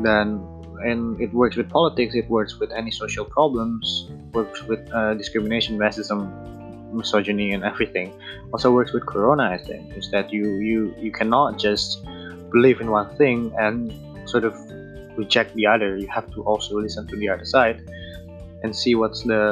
Then 0.02 0.42
and 0.82 1.20
it 1.20 1.32
works 1.32 1.56
with 1.56 1.70
politics 1.70 2.14
it 2.14 2.28
works 2.28 2.58
with 2.60 2.70
any 2.70 2.90
social 2.90 3.24
problems 3.24 4.10
works 4.32 4.62
with 4.64 4.80
uh, 4.92 5.14
discrimination 5.14 5.78
racism 5.78 6.28
misogyny 6.92 7.52
and 7.52 7.64
everything 7.64 8.12
also 8.52 8.70
works 8.70 8.92
with 8.92 9.04
corona 9.06 9.50
i 9.50 9.58
think 9.58 9.96
is 9.96 10.10
that 10.10 10.32
you 10.32 10.58
you 10.60 10.94
you 10.98 11.10
cannot 11.10 11.58
just 11.58 12.04
believe 12.52 12.80
in 12.80 12.90
one 12.90 13.08
thing 13.16 13.52
and 13.58 13.92
sort 14.28 14.44
of 14.44 14.54
reject 15.16 15.54
the 15.54 15.66
other. 15.66 15.96
You 15.96 16.08
have 16.08 16.30
to 16.34 16.42
also 16.44 16.78
listen 16.78 17.06
to 17.08 17.16
the 17.16 17.28
other 17.28 17.44
side 17.44 17.80
and 18.62 18.74
see 18.74 18.94
what's 18.94 19.22
the 19.22 19.42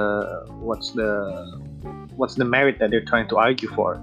what's 0.61 0.93
the 0.93 1.11
what's 2.17 2.37
the 2.37 2.45
merit 2.45 2.79
that 2.79 2.91
they're 2.91 3.05
trying 3.05 3.29
to 3.29 3.37
argue 3.37 3.69
for. 3.73 4.01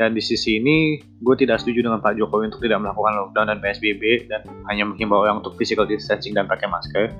Dan 0.00 0.16
di 0.16 0.22
sisi 0.24 0.56
ini 0.56 0.96
gue 1.20 1.36
tidak 1.36 1.60
setuju 1.60 1.84
dengan 1.84 2.00
Pak 2.00 2.16
Jokowi 2.16 2.48
untuk 2.48 2.64
tidak 2.64 2.80
melakukan 2.80 3.20
lockdown 3.20 3.46
dan 3.52 3.58
PSBB 3.60 4.32
dan 4.32 4.40
hanya 4.72 4.88
menghimbau 4.88 5.28
orang 5.28 5.44
untuk 5.44 5.60
physical 5.60 5.84
distancing 5.84 6.32
dan 6.32 6.48
pakai 6.48 6.72
masker. 6.72 7.12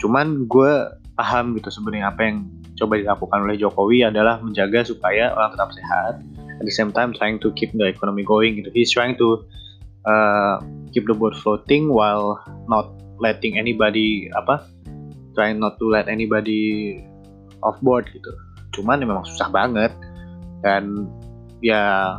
Cuman 0.00 0.48
gue 0.48 0.72
paham 1.18 1.58
gitu 1.58 1.68
sebenarnya 1.74 2.14
apa 2.14 2.20
yang 2.30 2.46
coba 2.78 3.02
dilakukan 3.02 3.38
oleh 3.42 3.58
Jokowi 3.58 4.06
adalah 4.06 4.38
menjaga 4.38 4.86
supaya 4.86 5.34
orang 5.34 5.50
tetap 5.58 5.70
sehat. 5.74 6.14
At 6.58 6.64
the 6.66 6.74
same 6.74 6.94
time 6.94 7.10
trying 7.10 7.42
to 7.42 7.50
keep 7.58 7.74
the 7.74 7.90
economy 7.90 8.22
going 8.22 8.62
gitu. 8.62 8.70
He's 8.70 8.94
trying 8.94 9.18
to 9.18 9.42
uh, 10.06 10.62
keep 10.94 11.10
the 11.10 11.14
boat 11.14 11.34
floating 11.34 11.90
while 11.90 12.38
not 12.70 12.94
letting 13.18 13.58
anybody 13.58 14.30
apa 14.38 14.62
trying 15.34 15.58
not 15.58 15.78
to 15.82 15.86
let 15.90 16.06
anybody 16.06 16.98
off 17.66 17.78
board 17.82 18.06
gitu. 18.14 18.30
Cuman 18.78 19.02
memang 19.02 19.26
susah 19.26 19.50
banget. 19.50 19.90
Dan 20.62 21.06
ya 21.62 22.14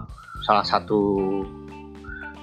salah 0.48 0.64
satu 0.64 1.24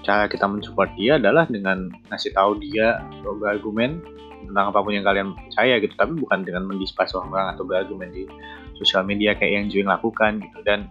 cara 0.04 0.28
kita 0.28 0.44
mensupport 0.44 0.88
dia 0.96 1.16
adalah 1.20 1.48
dengan 1.48 1.88
ngasih 2.12 2.32
tahu 2.36 2.60
dia 2.60 3.00
berargumen 3.24 4.00
tentang 4.46 4.70
apa 4.70 4.78
pun 4.80 4.94
yang 4.94 5.06
kalian 5.06 5.34
percaya 5.34 5.78
gitu. 5.82 5.94
Tapi 5.98 6.12
bukan 6.16 6.46
dengan 6.46 6.64
mendispas 6.70 7.12
orang 7.12 7.54
atau 7.54 7.66
berargumen 7.66 8.10
di 8.14 8.24
sosial 8.78 9.02
media 9.02 9.34
kayak 9.34 9.52
yang 9.52 9.66
Juing 9.68 9.88
lakukan 9.90 10.40
gitu. 10.40 10.58
Dan 10.62 10.88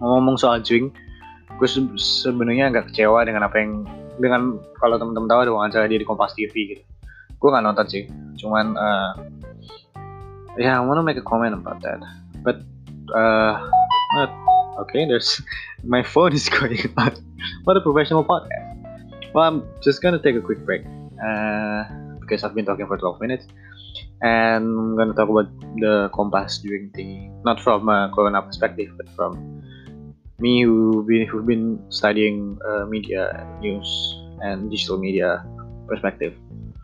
ngomong 0.00 0.40
soal 0.40 0.60
Juing 0.64 0.92
gue 1.60 1.68
se 1.68 1.80
sebenarnya 2.00 2.72
agak 2.72 2.88
kecewa 2.88 3.20
dengan 3.28 3.44
apa 3.44 3.60
yang 3.60 3.84
dengan 4.16 4.56
kalau 4.80 4.96
teman-teman 4.96 5.28
tahu 5.28 5.40
ada 5.44 5.52
wawancara 5.52 5.84
dia 5.92 6.00
di 6.00 6.08
Kompas 6.08 6.32
TV 6.32 6.76
gitu. 6.76 6.82
Gue 7.36 7.48
nggak 7.52 7.64
nonton 7.64 7.86
sih. 7.88 8.04
Cuman 8.40 8.76
uh, 8.80 9.12
ya 10.56 10.72
yeah, 10.72 10.74
I 10.80 10.84
wanna 10.84 11.04
make 11.04 11.20
a 11.20 11.24
comment 11.24 11.52
about 11.52 11.84
that. 11.84 12.00
But 12.40 12.64
uh, 13.12 13.60
okay 14.80 15.04
there's 15.04 15.44
my 15.84 16.00
phone 16.00 16.32
is 16.32 16.48
going 16.56 16.80
on 16.96 17.12
what 17.68 17.76
a 17.76 17.84
professional 17.84 18.24
podcast. 18.24 18.72
Well 19.36 19.44
I'm 19.44 19.58
just 19.84 20.00
gonna 20.00 20.20
take 20.20 20.36
a 20.36 20.44
quick 20.44 20.64
break. 20.64 20.88
Uh, 21.20 21.84
because 22.30 22.46
I've 22.46 22.54
been 22.54 22.64
talking 22.64 22.86
for 22.86 22.96
12 22.96 23.20
minutes. 23.20 23.46
And 24.22 24.94
I'm 24.94 25.08
to 25.10 25.14
talk 25.14 25.28
about 25.28 25.50
the 25.82 26.08
Compass 26.14 26.58
during 26.58 26.90
the 26.94 27.26
not 27.42 27.58
from 27.58 27.88
a 27.88 28.12
Corona 28.14 28.40
perspective 28.42 28.92
but 28.96 29.08
from 29.16 29.62
me 30.38 30.62
who 30.62 31.02
been 31.04 31.26
who've 31.26 31.46
been 31.46 31.82
studying 31.90 32.58
uh, 32.62 32.86
media 32.86 33.32
news 33.60 33.88
and 34.40 34.70
digital 34.70 34.98
media 34.98 35.44
perspective. 35.88 36.36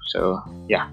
So 0.08 0.42
yeah 0.66 0.90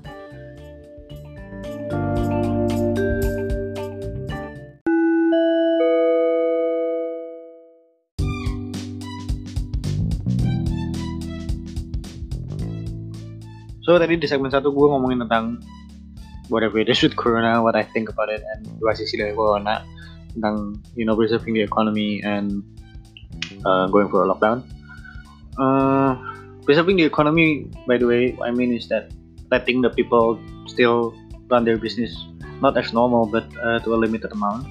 So 13.84 14.00
tadi 14.00 14.16
di 14.16 14.24
segmen 14.24 14.48
satu 14.48 14.72
gue 14.72 14.88
ngomongin 14.88 15.28
tentang 15.28 15.60
whatever 16.48 16.80
it 16.80 16.88
is 16.88 17.04
with 17.04 17.20
Corona, 17.20 17.60
what 17.60 17.76
I 17.76 17.84
think 17.84 18.08
about 18.08 18.32
it, 18.32 18.40
and 18.56 18.64
dua 18.80 18.96
sisi 18.96 19.20
dari 19.20 19.36
Corona 19.36 19.84
tentang 20.32 20.80
you 20.96 21.04
know 21.04 21.20
preserving 21.20 21.60
the 21.60 21.64
economy 21.68 22.24
and 22.24 22.64
uh, 23.68 23.92
going 23.92 24.08
for 24.08 24.24
a 24.24 24.28
lockdown. 24.28 24.64
Uh, 25.60 26.16
preserving 26.64 26.96
the 26.96 27.04
economy, 27.04 27.68
by 27.84 28.00
the 28.00 28.08
way, 28.08 28.32
I 28.40 28.56
mean 28.56 28.72
is 28.72 28.88
that 28.88 29.12
letting 29.52 29.84
the 29.84 29.92
people 29.92 30.40
still 30.72 31.12
run 31.52 31.68
their 31.68 31.78
business 31.78 32.16
not 32.64 32.80
as 32.80 32.96
normal 32.96 33.28
but 33.28 33.44
uh, 33.60 33.84
to 33.84 33.92
a 33.92 34.00
limited 34.00 34.32
amount. 34.32 34.64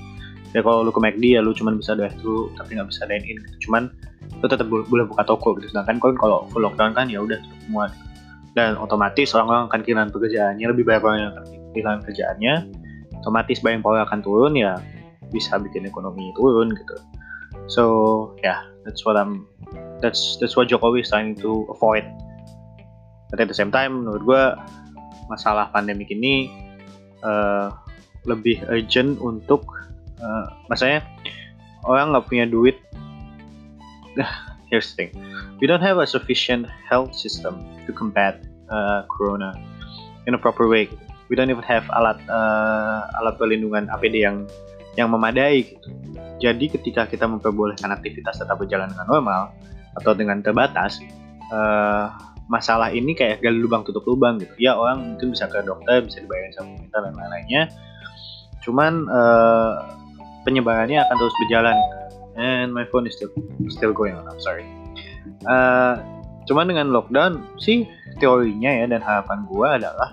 Ya 0.57 0.65
kalau 0.65 0.89
lu 0.89 0.93
ke 0.93 1.01
McD 1.01 1.37
ya 1.37 1.45
lu 1.45 1.53
cuma 1.53 1.73
bisa 1.77 1.93
drive 1.93 2.17
thru 2.21 2.49
tapi 2.57 2.81
nggak 2.81 2.89
bisa 2.89 3.05
dine 3.05 3.25
in. 3.29 3.37
Gitu. 3.45 3.69
Cuman 3.69 3.93
lu 4.41 4.47
tetap 4.49 4.73
boleh 4.73 5.05
buka 5.05 5.29
toko 5.29 5.53
gitu. 5.61 5.69
Sedangkan 5.69 6.01
kalau 6.01 6.49
full 6.49 6.65
lockdown 6.65 6.97
kan 6.97 7.13
ya 7.13 7.21
udah 7.21 7.37
semua. 7.69 7.93
Gitu 7.93 8.12
dan 8.53 8.77
otomatis 8.77 9.33
orang-orang 9.33 9.69
akan 9.73 9.81
kehilangan 9.81 10.11
pekerjaannya 10.13 10.67
lebih 10.69 10.85
banyak 10.85 11.03
orang 11.03 11.19
yang 11.19 11.31
akan 11.33 11.45
kehilangan 11.73 12.01
kerjaannya 12.05 12.55
otomatis 13.23 13.59
buying 13.65 13.81
power 13.81 14.05
akan 14.05 14.21
turun 14.21 14.53
ya 14.59 14.77
bisa 15.33 15.57
bikin 15.57 15.89
ekonomi 15.89 16.35
turun 16.37 16.75
gitu. 16.77 16.97
So 17.71 17.83
yeah 18.45 18.61
that's 18.85 19.07
what 19.09 19.17
I'm 19.17 19.49
that's 20.05 20.37
that's 20.43 20.59
what 20.59 20.69
Jokowi 20.69 21.07
is 21.07 21.09
trying 21.09 21.39
to 21.41 21.65
avoid. 21.73 22.05
But 23.33 23.41
at 23.41 23.49
the 23.49 23.57
same 23.57 23.73
time 23.73 24.05
menurut 24.05 24.23
gue 24.29 24.43
masalah 25.33 25.73
pandemik 25.73 26.13
ini 26.13 26.53
uh, 27.25 27.73
lebih 28.29 28.61
urgent 28.69 29.17
untuk 29.25 29.65
uh, 30.21 30.47
maksudnya 30.69 31.01
orang 31.89 32.13
nggak 32.13 32.29
punya 32.29 32.45
duit 32.45 32.77
here's 34.73 34.89
the 34.97 34.97
thing. 34.97 35.13
We 35.61 35.69
don't 35.69 35.85
have 35.85 36.01
a 36.01 36.09
sufficient 36.09 36.65
health 36.89 37.13
system 37.13 37.61
to 37.85 37.93
combat 37.93 38.41
uh, 38.73 39.05
corona 39.13 39.53
in 40.25 40.33
a 40.33 40.41
proper 40.41 40.65
way. 40.65 40.89
We 41.29 41.37
don't 41.37 41.53
even 41.53 41.63
have 41.69 41.85
alat 41.93 42.17
uh, 42.33 43.05
alat 43.21 43.37
pelindungan 43.37 43.93
APD 43.93 44.25
yang 44.25 44.49
yang 44.97 45.13
memadai 45.13 45.77
gitu. 45.77 45.89
Jadi 46.41 46.73
ketika 46.73 47.05
kita 47.05 47.29
memperbolehkan 47.29 47.93
aktivitas 47.93 48.41
tetap 48.41 48.59
berjalan 48.59 48.89
dengan 48.91 49.07
normal 49.07 49.53
atau 50.01 50.17
dengan 50.17 50.41
terbatas, 50.41 50.99
uh, 51.53 52.11
masalah 52.51 52.91
ini 52.91 53.15
kayak 53.15 53.45
gali 53.45 53.61
lubang 53.61 53.85
tutup 53.85 54.03
lubang 54.09 54.41
gitu. 54.41 54.53
Ya 54.59 54.75
orang 54.75 55.15
mungkin 55.15 55.37
bisa 55.37 55.47
ke 55.53 55.63
dokter 55.63 56.03
bisa 56.03 56.19
dibayarin 56.25 56.53
sama 56.57 56.69
pemerintah 56.75 57.01
dan 57.05 57.13
lain-lainnya. 57.15 57.63
Cuman 58.65 58.93
uh, 59.09 59.73
penyebarannya 60.45 60.99
akan 61.01 61.17
terus 61.17 61.37
berjalan 61.47 61.77
and 62.37 62.73
my 62.73 62.85
phone 62.89 63.07
is 63.07 63.15
still 63.17 63.33
still 63.69 63.93
going 63.93 64.17
on 64.17 64.25
I'm 64.29 64.41
sorry. 64.41 64.67
Uh, 65.47 65.99
cuman 66.47 66.71
dengan 66.71 66.91
lockdown 66.91 67.43
sih 67.59 67.87
teorinya 68.19 68.71
ya 68.71 68.85
dan 68.91 69.01
harapan 69.03 69.47
gue 69.47 69.69
adalah 69.69 70.11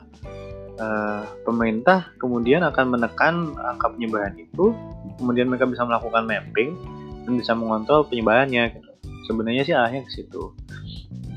uh, 0.77 1.25
pemerintah 1.45 2.13
kemudian 2.21 2.61
akan 2.65 2.97
menekan 2.97 3.57
angka 3.57 3.89
penyebaran 3.93 4.37
itu 4.37 4.73
kemudian 5.17 5.49
mereka 5.49 5.65
bisa 5.65 5.85
melakukan 5.85 6.29
mapping 6.29 6.77
dan 7.25 7.33
bisa 7.37 7.53
mengontrol 7.57 8.05
penyebarannya 8.05 8.77
gitu. 8.77 8.89
sebenarnya 9.29 9.61
sih 9.65 9.73
arahnya 9.77 10.05
ke 10.05 10.11
situ. 10.13 10.53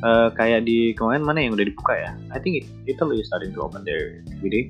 Uh, 0.02 0.34
kayak 0.34 0.66
di 0.66 0.90
kemarin 0.98 1.22
mana 1.22 1.38
yang 1.46 1.54
udah 1.54 1.62
dibuka 1.62 1.94
ya? 1.94 2.10
I 2.34 2.42
think 2.42 2.58
it, 2.58 2.66
Italy 2.90 3.22
is 3.22 3.30
starting 3.30 3.54
to 3.54 3.62
open 3.62 3.86
their 3.86 4.18
DVD 4.26 4.66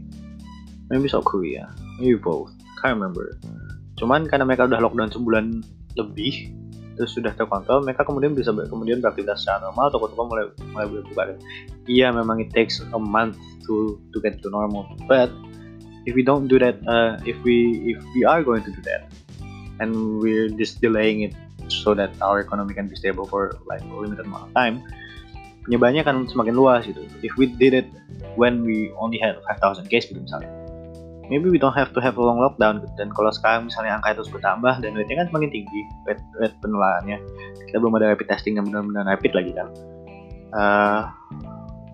maybe 0.93 1.09
South 1.09 1.25
Korea 1.25 1.73
maybe 1.97 2.21
both 2.21 2.53
can't 2.83 2.99
remember. 2.99 3.39
Cuman 3.97 4.27
karena 4.27 4.43
mereka 4.43 4.67
udah 4.67 4.83
lockdown 4.83 5.09
sebulan 5.15 5.63
lebih 5.97 6.55
terus 6.93 7.17
sudah 7.17 7.33
terkontrol 7.33 7.81
mereka 7.81 8.05
kemudian 8.05 8.37
bisa 8.37 8.53
kemudian 8.53 9.01
beraktivitas 9.01 9.45
secara 9.45 9.65
normal 9.65 9.89
toko-toko 9.89 10.29
mulai 10.29 10.45
mulai 10.77 10.87
buka 10.89 11.23
iya 11.89 12.13
memang 12.13 12.45
it 12.45 12.53
takes 12.53 12.85
a 12.85 13.01
month 13.01 13.41
to 13.65 13.99
to 14.13 14.21
get 14.21 14.43
to 14.43 14.51
normal. 14.51 14.87
But 15.09 15.31
if 16.05 16.15
we 16.15 16.23
don't 16.23 16.51
do 16.51 16.59
that 16.59 16.83
uh, 16.85 17.19
if 17.25 17.39
we 17.47 17.81
if 17.95 17.99
we 18.15 18.27
are 18.27 18.43
going 18.43 18.63
to 18.67 18.73
do 18.75 18.83
that 18.87 19.09
and 19.81 20.21
we're 20.21 20.51
just 20.51 20.83
delaying 20.83 21.23
it 21.27 21.35
so 21.71 21.95
that 21.95 22.13
our 22.21 22.43
economy 22.43 22.75
can 22.75 22.91
be 22.91 22.97
stable 22.99 23.25
for 23.25 23.57
like 23.65 23.81
a 23.83 23.95
limited 23.95 24.27
amount 24.27 24.51
of 24.51 24.53
time 24.55 24.83
penyebarannya 25.63 26.03
akan 26.03 26.27
semakin 26.27 26.59
luas 26.59 26.83
gitu. 26.91 27.07
If 27.23 27.39
we 27.39 27.47
did 27.47 27.71
it 27.71 27.89
when 28.35 28.67
we 28.67 28.91
only 28.99 29.23
had 29.23 29.39
5000 29.47 29.87
case 29.87 30.11
gitu 30.11 30.19
misalnya 30.19 30.51
maybe 31.33 31.49
we 31.49 31.57
don't 31.57 31.73
have 31.73 31.97
to 31.97 32.01
have 32.05 32.21
a 32.21 32.23
long 32.23 32.37
lockdown. 32.37 32.85
Dan 33.01 33.09
kalau 33.17 33.33
sekarang 33.33 33.73
misalnya 33.73 33.97
angka 33.97 34.21
itu 34.21 34.29
bertambah 34.29 34.85
dan 34.85 34.93
rate-nya 34.93 35.25
kan 35.25 35.27
semakin 35.33 35.49
tinggi 35.49 35.81
rate, 36.05 36.21
rate 36.37 36.57
penularannya. 36.61 37.17
Kita 37.73 37.81
belum 37.81 37.97
ada 37.97 38.13
rapid 38.13 38.29
testing 38.29 38.61
yang 38.61 38.69
benar-benar 38.69 39.09
rapid 39.09 39.33
lagi 39.33 39.53
kan. 39.57 39.69
Uh, 40.53 41.09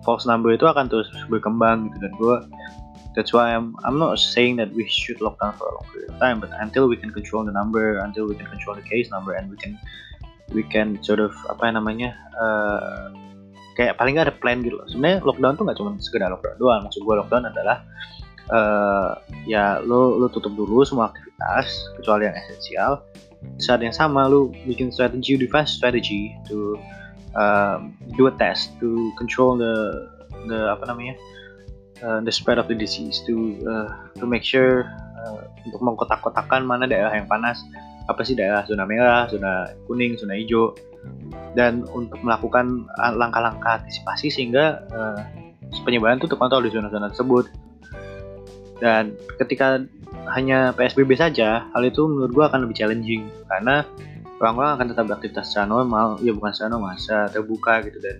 false 0.03 0.27
number 0.27 0.51
itu 0.51 0.67
akan 0.67 0.91
terus 0.91 1.07
berkembang 1.31 1.87
gitu 1.95 2.03
dan 2.03 2.13
gue 2.19 2.35
that's 3.15 3.31
why 3.31 3.55
I'm 3.55 3.71
I'm 3.87 3.95
not 3.95 4.19
saying 4.19 4.59
that 4.59 4.75
we 4.75 4.83
should 4.91 5.23
lock 5.23 5.39
down 5.39 5.55
for 5.55 5.71
a 5.71 5.73
long 5.79 5.87
period 5.87 6.11
of 6.11 6.19
time 6.19 6.43
but 6.43 6.51
until 6.59 6.91
we 6.91 6.99
can 6.99 7.07
control 7.15 7.47
the 7.47 7.55
number 7.55 8.03
until 8.03 8.27
we 8.27 8.35
can 8.35 8.51
control 8.51 8.75
the 8.75 8.83
case 8.83 9.07
number 9.15 9.39
and 9.39 9.47
we 9.47 9.55
can 9.55 9.79
we 10.51 10.67
can 10.67 10.99
sort 10.99 11.23
of 11.23 11.31
apa 11.47 11.71
namanya 11.71 12.19
uh, 12.35 13.15
kayak 13.79 13.95
paling 13.95 14.19
nggak 14.19 14.27
ada 14.27 14.35
plan 14.35 14.59
gitu 14.59 14.75
loh. 14.75 14.87
Sebenarnya 14.91 15.23
lockdown 15.23 15.55
tuh 15.55 15.63
nggak 15.63 15.77
cuma 15.79 15.95
sekedar 16.03 16.27
lockdown 16.27 16.57
doang. 16.59 16.81
Maksud 16.83 16.99
gue 16.99 17.15
lockdown 17.15 17.47
adalah 17.47 17.87
uh, 18.53 19.17
ya 19.45 19.81
lo 19.81 20.17
lo 20.17 20.27
tutup 20.29 20.53
dulu 20.53 20.85
semua 20.85 21.13
aktivitas 21.13 21.69
kecuali 21.97 22.29
yang 22.29 22.35
esensial. 22.37 22.93
Saat 23.61 23.81
yang 23.85 23.95
sama 23.95 24.27
lo 24.27 24.51
bikin 24.67 24.91
strategi 24.91 25.39
device 25.39 25.71
strategy 25.71 26.35
to 26.49 26.75
um, 27.39 27.95
do 28.19 28.27
a 28.27 28.33
test 28.35 28.75
to 28.83 29.13
control 29.15 29.55
the 29.55 30.05
the 30.51 30.59
apa 30.69 30.83
namanya 30.91 31.15
uh, 32.03 32.19
the 32.19 32.33
spread 32.33 32.59
of 32.59 32.67
the 32.67 32.75
disease 32.75 33.23
to 33.23 33.55
uh, 33.63 33.89
to 34.19 34.27
make 34.27 34.43
sure 34.43 34.87
uh, 35.23 35.47
untuk 35.63 35.79
mengkotak-kotakan 35.79 36.67
mana 36.67 36.85
daerah 36.89 37.15
yang 37.15 37.29
panas. 37.29 37.61
Apa 38.09 38.25
sih 38.25 38.33
daerah 38.33 38.65
zona 38.65 38.89
merah 38.89 39.29
zona 39.29 39.69
kuning 39.85 40.17
zona 40.17 40.35
hijau. 40.35 40.75
Dan 41.55 41.87
untuk 41.95 42.19
melakukan 42.19 42.83
langkah-langkah 42.99 43.79
antisipasi 43.79 44.27
sehingga 44.27 44.83
uh, 44.91 45.23
penyebaran 45.87 46.19
itu 46.19 46.27
terkontrol 46.27 46.65
di 46.65 46.75
zona-zona 46.75 47.07
tersebut 47.13 47.47
dan 48.79 49.15
ketika 49.39 49.83
hanya 50.31 50.71
PSBB 50.75 51.19
saja, 51.19 51.67
hal 51.71 51.83
itu 51.83 52.07
menurut 52.07 52.31
gue 52.31 52.45
akan 52.47 52.59
lebih 52.67 52.79
challenging 52.79 53.27
karena 53.51 53.83
orang-orang 54.39 54.71
akan 54.79 54.87
tetap 54.95 55.03
beraktivitas 55.11 55.45
secara 55.51 55.67
normal, 55.67 56.15
ya 56.23 56.31
bukan 56.31 56.51
secara 56.55 56.79
normal, 56.79 56.95
secara 56.95 57.27
terbuka 57.27 57.73
gitu 57.83 57.99
dan 57.99 58.17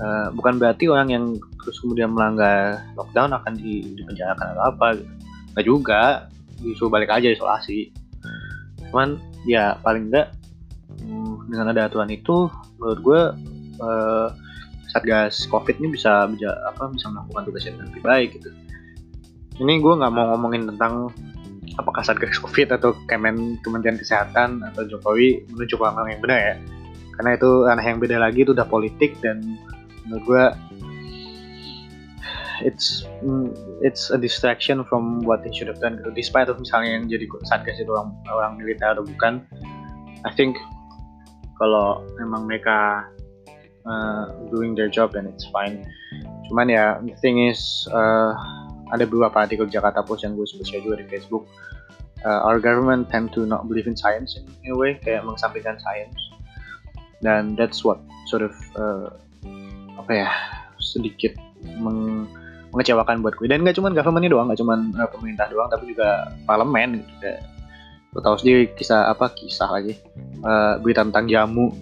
uh, 0.00 0.28
bukan 0.32 0.56
berarti 0.56 0.88
orang 0.88 1.08
yang 1.12 1.24
terus 1.60 1.80
kemudian 1.84 2.12
melanggar 2.12 2.80
lockdown 2.96 3.36
akan 3.36 3.52
di, 3.60 3.94
dipenjarakan 3.96 4.56
atau 4.56 4.64
apa 4.72 4.86
gitu. 4.96 5.12
Nggak 5.54 5.66
juga, 5.68 6.02
disuruh 6.64 6.90
balik 6.90 7.12
aja 7.12 7.28
isolasi. 7.30 7.92
Cuman 8.90 9.20
ya 9.44 9.76
paling 9.84 10.08
enggak 10.08 10.32
hmm, 11.04 11.52
dengan 11.52 11.76
ada 11.76 11.86
aturan 11.86 12.08
itu 12.08 12.48
menurut 12.80 13.00
gue 13.04 13.20
uh, 13.84 14.28
satgas 14.88 15.44
covid 15.50 15.76
ini 15.82 15.92
bisa 15.92 16.30
bisa 16.30 16.54
apa 16.70 16.88
bisa 16.94 17.10
melakukan 17.10 17.42
tugasnya 17.50 17.72
dengan 17.76 17.86
lebih 17.90 18.02
baik 18.06 18.28
gitu 18.38 18.50
ini 19.62 19.78
gue 19.78 19.94
nggak 19.94 20.12
mau 20.12 20.34
ngomongin 20.34 20.66
tentang 20.74 21.12
apakah 21.78 22.02
satgas 22.06 22.38
covid 22.38 22.70
atau 22.70 22.94
kemen 23.10 23.58
kementerian 23.62 23.98
kesehatan 23.98 24.62
atau 24.72 24.86
jokowi 24.86 25.42
menuju 25.50 25.74
ke 25.74 25.84
yang 25.84 26.22
benar 26.22 26.38
ya 26.38 26.56
karena 27.14 27.30
itu 27.38 27.50
ranah 27.66 27.84
yang 27.86 27.98
beda 28.02 28.16
lagi 28.18 28.42
itu 28.42 28.50
udah 28.54 28.66
politik 28.66 29.14
dan 29.22 29.58
menurut 30.06 30.24
gue 30.26 30.44
it's 32.62 33.04
it's 33.82 34.10
a 34.10 34.18
distraction 34.18 34.84
from 34.86 35.20
what 35.26 35.42
they 35.42 35.50
should 35.50 35.66
have 35.66 35.80
done 35.82 35.98
gitu. 35.98 36.10
Despite 36.14 36.46
of 36.46 36.60
misalnya 36.62 37.00
yang 37.00 37.04
jadi 37.10 37.26
satgas 37.50 37.82
itu 37.82 37.90
orang 37.90 38.14
orang 38.30 38.52
militer 38.60 38.94
atau 38.94 39.02
bukan, 39.02 39.42
I 40.22 40.30
think 40.38 40.54
kalau 41.58 42.02
memang 42.18 42.46
mereka 42.46 43.06
uh, 43.86 44.30
doing 44.54 44.78
their 44.78 44.90
job 44.90 45.14
then 45.14 45.26
it's 45.26 45.46
fine. 45.50 45.82
Cuman 46.50 46.70
ya 46.70 47.02
the 47.02 47.14
thing 47.18 47.42
is 47.42 47.88
uh, 47.90 48.32
ada 48.94 49.04
beberapa 49.04 49.42
artikel 49.42 49.66
Jakarta 49.66 50.06
Post 50.06 50.22
yang 50.22 50.38
gue 50.38 50.46
share 50.46 50.80
juga 50.80 51.02
di 51.02 51.06
Facebook. 51.10 51.50
Uh, 52.24 52.40
our 52.46 52.56
government 52.62 53.10
tend 53.12 53.34
to 53.36 53.44
not 53.44 53.68
believe 53.68 53.84
in 53.84 53.98
science 53.98 54.38
in, 54.38 54.48
a 54.70 54.72
way 54.72 54.96
kayak 55.02 55.26
mengesampingkan 55.26 55.76
science. 55.82 56.16
Dan 57.20 57.58
that's 57.58 57.82
what 57.82 58.00
sort 58.30 58.46
of 58.46 58.54
uh, 58.78 59.12
apa 59.98 60.24
ya 60.24 60.28
sedikit 60.80 61.36
meng, 61.76 62.30
mengecewakan 62.72 63.20
buat 63.20 63.36
gue. 63.36 63.50
Dan 63.50 63.66
nggak 63.66 63.76
cuma 63.76 63.92
governmentnya 63.92 64.32
doang 64.32 64.46
nggak 64.48 64.62
cuma 64.62 64.78
uh, 64.78 65.10
pemerintah 65.10 65.50
doang 65.50 65.68
tapi 65.68 65.90
juga 65.90 66.32
parlemen 66.48 67.02
gitu. 67.02 67.12
Kayak 67.20 67.40
lo 68.14 68.22
tahu 68.22 68.38
sendiri 68.38 68.70
kisah 68.78 69.10
apa 69.10 69.26
kisah 69.34 69.66
lagi 69.66 69.98
uh, 70.46 70.78
berita 70.78 71.02
tentang 71.02 71.26
jamu 71.26 71.74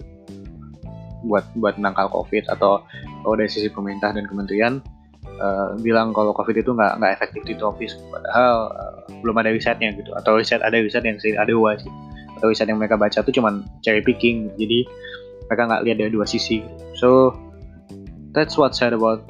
buat 1.23 1.45
buat 1.55 1.77
menangkal 1.77 2.09
covid 2.09 2.49
atau 2.49 2.83
kalau 3.23 3.35
dari 3.37 3.47
sisi 3.47 3.69
pemerintah 3.69 4.11
dan 4.11 4.25
kementerian 4.27 4.81
uh, 5.39 5.73
bilang 5.81 6.11
kalau 6.13 6.35
covid 6.35 6.59
itu 6.59 6.73
nggak 6.73 6.99
nggak 6.99 7.11
efektif 7.17 7.41
di 7.47 7.53
tropis 7.57 7.97
padahal 8.11 8.69
uh, 8.73 8.93
belum 9.23 9.39
ada 9.39 9.49
risetnya 9.53 9.95
gitu. 9.95 10.11
Atau 10.13 10.37
riset 10.37 10.61
ada 10.61 10.75
riset 10.75 11.05
yang 11.07 11.17
ada 11.39 11.49
dua 11.49 11.79
sih. 11.79 11.89
Atau 12.37 12.51
riset 12.51 12.67
yang 12.67 12.77
mereka 12.77 12.99
baca 12.99 13.23
tuh 13.23 13.33
cuman 13.33 13.63
cherry 13.81 14.03
picking. 14.03 14.51
Jadi 14.59 14.85
mereka 15.47 15.61
nggak 15.69 15.81
lihat 15.87 15.97
dari 16.03 16.11
dua 16.11 16.27
sisi. 16.27 16.61
So 16.99 17.33
that's 18.35 18.59
what 18.59 18.75
said 18.75 18.93
about 18.93 19.23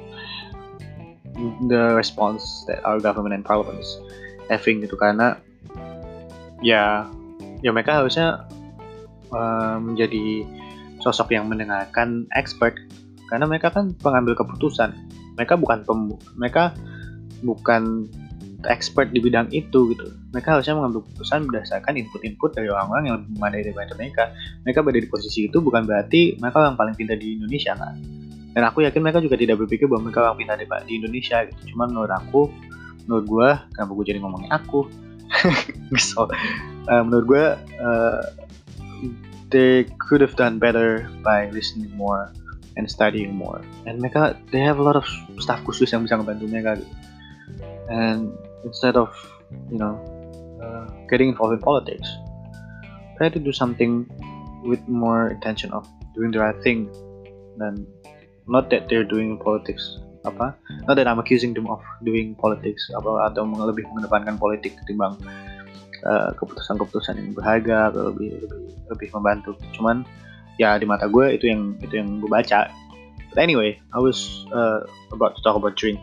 the 1.67 1.93
response 1.97 2.65
that 2.69 2.79
our 2.85 2.97
government 3.01 3.33
and 3.35 3.43
parliament 3.45 3.79
is 3.79 3.91
having 4.49 4.81
gitu. 4.81 4.97
Karena 4.97 5.37
ya 6.63 7.07
ya 7.61 7.69
mereka 7.71 8.01
harusnya 8.01 8.47
uh, 9.31 9.77
menjadi 9.79 10.47
sosok 11.03 11.35
yang 11.35 11.47
mendengarkan 11.51 12.25
expert. 12.33 12.75
Karena 13.27 13.49
mereka 13.49 13.73
kan 13.73 13.97
pengambil 13.97 14.37
keputusan 14.37 14.93
mereka 15.35 15.53
bukan 15.57 15.85
pem, 15.85 15.99
mereka 16.37 16.73
bukan 17.43 18.07
expert 18.69 19.11
di 19.11 19.19
bidang 19.19 19.51
itu 19.51 19.91
gitu. 19.91 20.07
Mereka 20.31 20.57
harusnya 20.57 20.79
mengambil 20.79 21.03
keputusan 21.03 21.45
berdasarkan 21.51 21.93
input-input 21.99 22.55
dari 22.55 22.71
orang-orang 22.71 23.03
yang 23.05 23.15
lebih 23.21 23.31
memadai 23.37 23.61
daripada 23.67 23.93
mereka. 23.99 24.23
Mereka 24.63 24.79
berada 24.81 24.99
di 25.03 25.09
posisi 25.11 25.39
itu 25.51 25.57
bukan 25.59 25.83
berarti 25.83 26.39
mereka 26.39 26.63
orang 26.63 26.79
paling 26.79 26.95
pintar 26.95 27.19
di 27.19 27.37
Indonesia 27.37 27.75
kan. 27.75 27.95
Dan 28.53 28.61
aku 28.69 28.85
yakin 28.85 29.01
mereka 29.01 29.19
juga 29.19 29.35
tidak 29.35 29.65
berpikir 29.65 29.89
bahwa 29.89 30.09
mereka 30.09 30.29
orang 30.29 30.37
pintar 30.37 30.57
di 30.85 30.93
Indonesia 30.95 31.37
gitu. 31.49 31.73
Cuman 31.73 31.91
menurut 31.91 32.13
aku, 32.13 32.41
menurut 33.09 33.25
gue, 33.25 33.49
kenapa 33.73 33.91
gue 33.97 34.05
jadi 34.05 34.19
ngomongin 34.21 34.51
aku? 34.53 34.79
so, 35.97 36.29
uh, 36.87 37.01
menurut 37.01 37.25
gue, 37.25 37.45
uh, 37.81 38.21
they 39.49 39.89
could 39.97 40.21
have 40.21 40.37
done 40.37 40.61
better 40.61 41.09
by 41.25 41.49
listening 41.49 41.89
more 41.97 42.29
and 42.77 42.89
studying 42.89 43.36
more. 43.36 43.62
And 43.86 44.01
mereka 44.01 44.38
they 44.51 44.59
have 44.59 44.79
a 44.79 44.86
lot 44.86 44.95
of 44.95 45.05
staff 45.39 45.62
khusus 45.63 45.93
yang 45.93 46.05
bisa 46.05 46.17
ngebantu 46.17 46.45
mereka 46.49 46.79
gitu. 46.81 46.93
And 47.91 48.33
instead 48.65 48.95
of 48.95 49.12
you 49.69 49.77
know 49.77 49.99
uh, 50.63 50.88
getting 51.09 51.29
involved 51.29 51.53
in 51.53 51.62
politics 51.62 52.07
try 53.17 53.29
to 53.29 53.38
do 53.38 53.53
something 53.53 54.09
with 54.65 54.81
more 54.88 55.29
intention 55.29 55.69
of 55.75 55.86
doing 56.17 56.31
the 56.33 56.41
right 56.41 56.57
thing 56.65 56.89
dan 57.62 57.86
not 58.49 58.71
that 58.73 58.89
they're 58.89 59.05
doing 59.05 59.38
politics 59.38 60.01
apa 60.23 60.55
not 60.88 60.95
that 60.95 61.05
I'm 61.05 61.19
accusing 61.19 61.53
them 61.53 61.67
of 61.69 61.83
doing 62.01 62.33
politics 62.39 62.89
apa 62.95 63.29
atau 63.29 63.45
lebih 63.45 63.86
mengedepankan 63.91 64.39
politik 64.39 64.73
ketimbang 64.81 65.19
uh, 66.07 66.31
keputusan-keputusan 66.39 67.15
uh, 67.15 67.19
yang 67.19 67.31
berharga 67.36 67.91
lebih 67.91 68.43
lebih 68.43 68.73
lebih 68.91 69.09
membantu. 69.15 69.55
Cuman 69.75 70.03
ya 70.61 70.77
di 70.77 70.85
mata 70.85 71.09
gue 71.09 71.33
itu 71.33 71.49
yang 71.49 71.77
itu 71.81 71.97
yang 71.97 72.21
gue 72.21 72.29
baca 72.29 72.69
But 73.33 73.41
anyway, 73.41 73.81
I 73.93 73.99
was 73.99 74.45
uh, 74.53 74.85
about 75.11 75.35
to 75.35 75.41
talk 75.41 75.55
about 75.55 75.75
drink. 75.75 75.99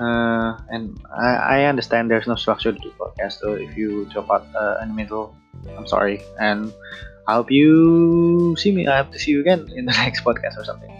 Uh, 0.00 0.56
and 0.72 0.96
I, 1.12 1.60
I 1.60 1.64
understand 1.64 2.10
there's 2.10 2.26
no 2.26 2.36
structure 2.36 2.72
to 2.72 2.78
the 2.78 2.94
podcast, 2.96 3.40
so 3.40 3.52
if 3.52 3.76
you 3.76 4.08
drop 4.12 4.30
out 4.30 4.46
uh, 4.56 4.80
in 4.82 4.88
the 4.88 4.94
middle, 4.94 5.36
I'm 5.76 5.86
sorry. 5.86 6.22
And 6.40 6.72
I 7.28 7.34
hope 7.34 7.50
you 7.50 8.56
see 8.56 8.72
me. 8.72 8.86
I 8.86 8.98
hope 8.98 9.12
to 9.12 9.18
see 9.18 9.32
you 9.32 9.40
again 9.40 9.68
in 9.76 9.84
the 9.84 9.92
next 10.04 10.24
podcast 10.24 10.56
or 10.56 10.64
something. 10.64 10.92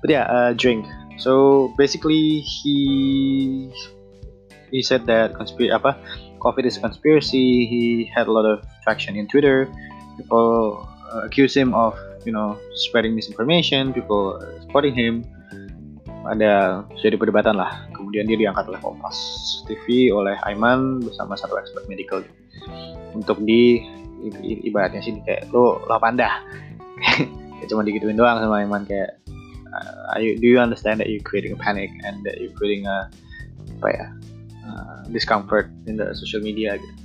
But 0.00 0.10
yeah, 0.10 0.24
uh, 0.24 0.52
drink. 0.54 0.86
So 1.18 1.74
basically, 1.76 2.40
he 2.40 3.72
he 4.70 4.80
said 4.80 5.04
that 5.06 5.36
conspiracy 5.36 5.72
apa 5.72 6.00
COVID 6.40 6.64
is 6.64 6.76
a 6.76 6.80
conspiracy. 6.80 7.68
He 7.68 8.08
had 8.08 8.26
a 8.28 8.32
lot 8.32 8.44
of 8.44 8.64
traction 8.84 9.16
in 9.16 9.28
Twitter. 9.28 9.68
People 10.16 10.88
accuse 11.24 11.54
him 11.54 11.74
of 11.74 11.94
you 12.24 12.32
know 12.32 12.58
spreading 12.74 13.14
misinformation. 13.14 13.92
People 13.92 14.40
supporting 14.66 14.94
him. 14.94 15.26
Ada 16.26 16.82
jadi 16.98 17.14
perdebatan 17.14 17.54
lah. 17.54 17.86
Kemudian 17.94 18.26
dia 18.26 18.34
diangkat 18.34 18.66
oleh 18.66 18.82
Kompas 18.82 19.14
TV 19.70 20.10
oleh 20.10 20.34
Aiman 20.42 20.98
bersama 20.98 21.38
satu 21.38 21.54
expert 21.54 21.86
medical 21.86 22.22
untuk 23.14 23.38
di 23.46 23.86
ibaratnya 24.66 24.98
sih 24.98 25.14
kayak 25.22 25.46
lo 25.54 25.78
pandah 26.02 26.42
kayak 27.62 27.68
cuma 27.70 27.86
digituin 27.86 28.18
doang 28.18 28.42
sama 28.42 28.64
Aiman 28.64 28.82
kayak 28.82 29.22
uh, 29.70 30.18
you, 30.18 30.34
do 30.40 30.50
you 30.50 30.58
understand 30.58 30.98
that 30.98 31.06
you 31.06 31.22
creating 31.22 31.54
a 31.54 31.60
panic 31.60 31.92
and 32.02 32.26
that 32.26 32.40
you 32.40 32.50
creating 32.58 32.88
a 32.90 33.06
apa 33.78 33.88
ya 33.92 34.06
uh, 34.66 34.98
discomfort 35.12 35.70
in 35.86 36.00
the 36.00 36.10
social 36.16 36.40
media 36.40 36.80
gitu. 36.80 36.96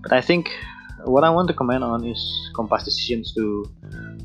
But 0.00 0.16
I 0.16 0.24
think 0.24 0.48
what 1.04 1.24
I 1.24 1.30
want 1.30 1.48
to 1.48 1.54
comment 1.54 1.84
on 1.84 2.04
is 2.04 2.20
Compass 2.54 2.84
decisions 2.84 3.32
to 3.34 3.64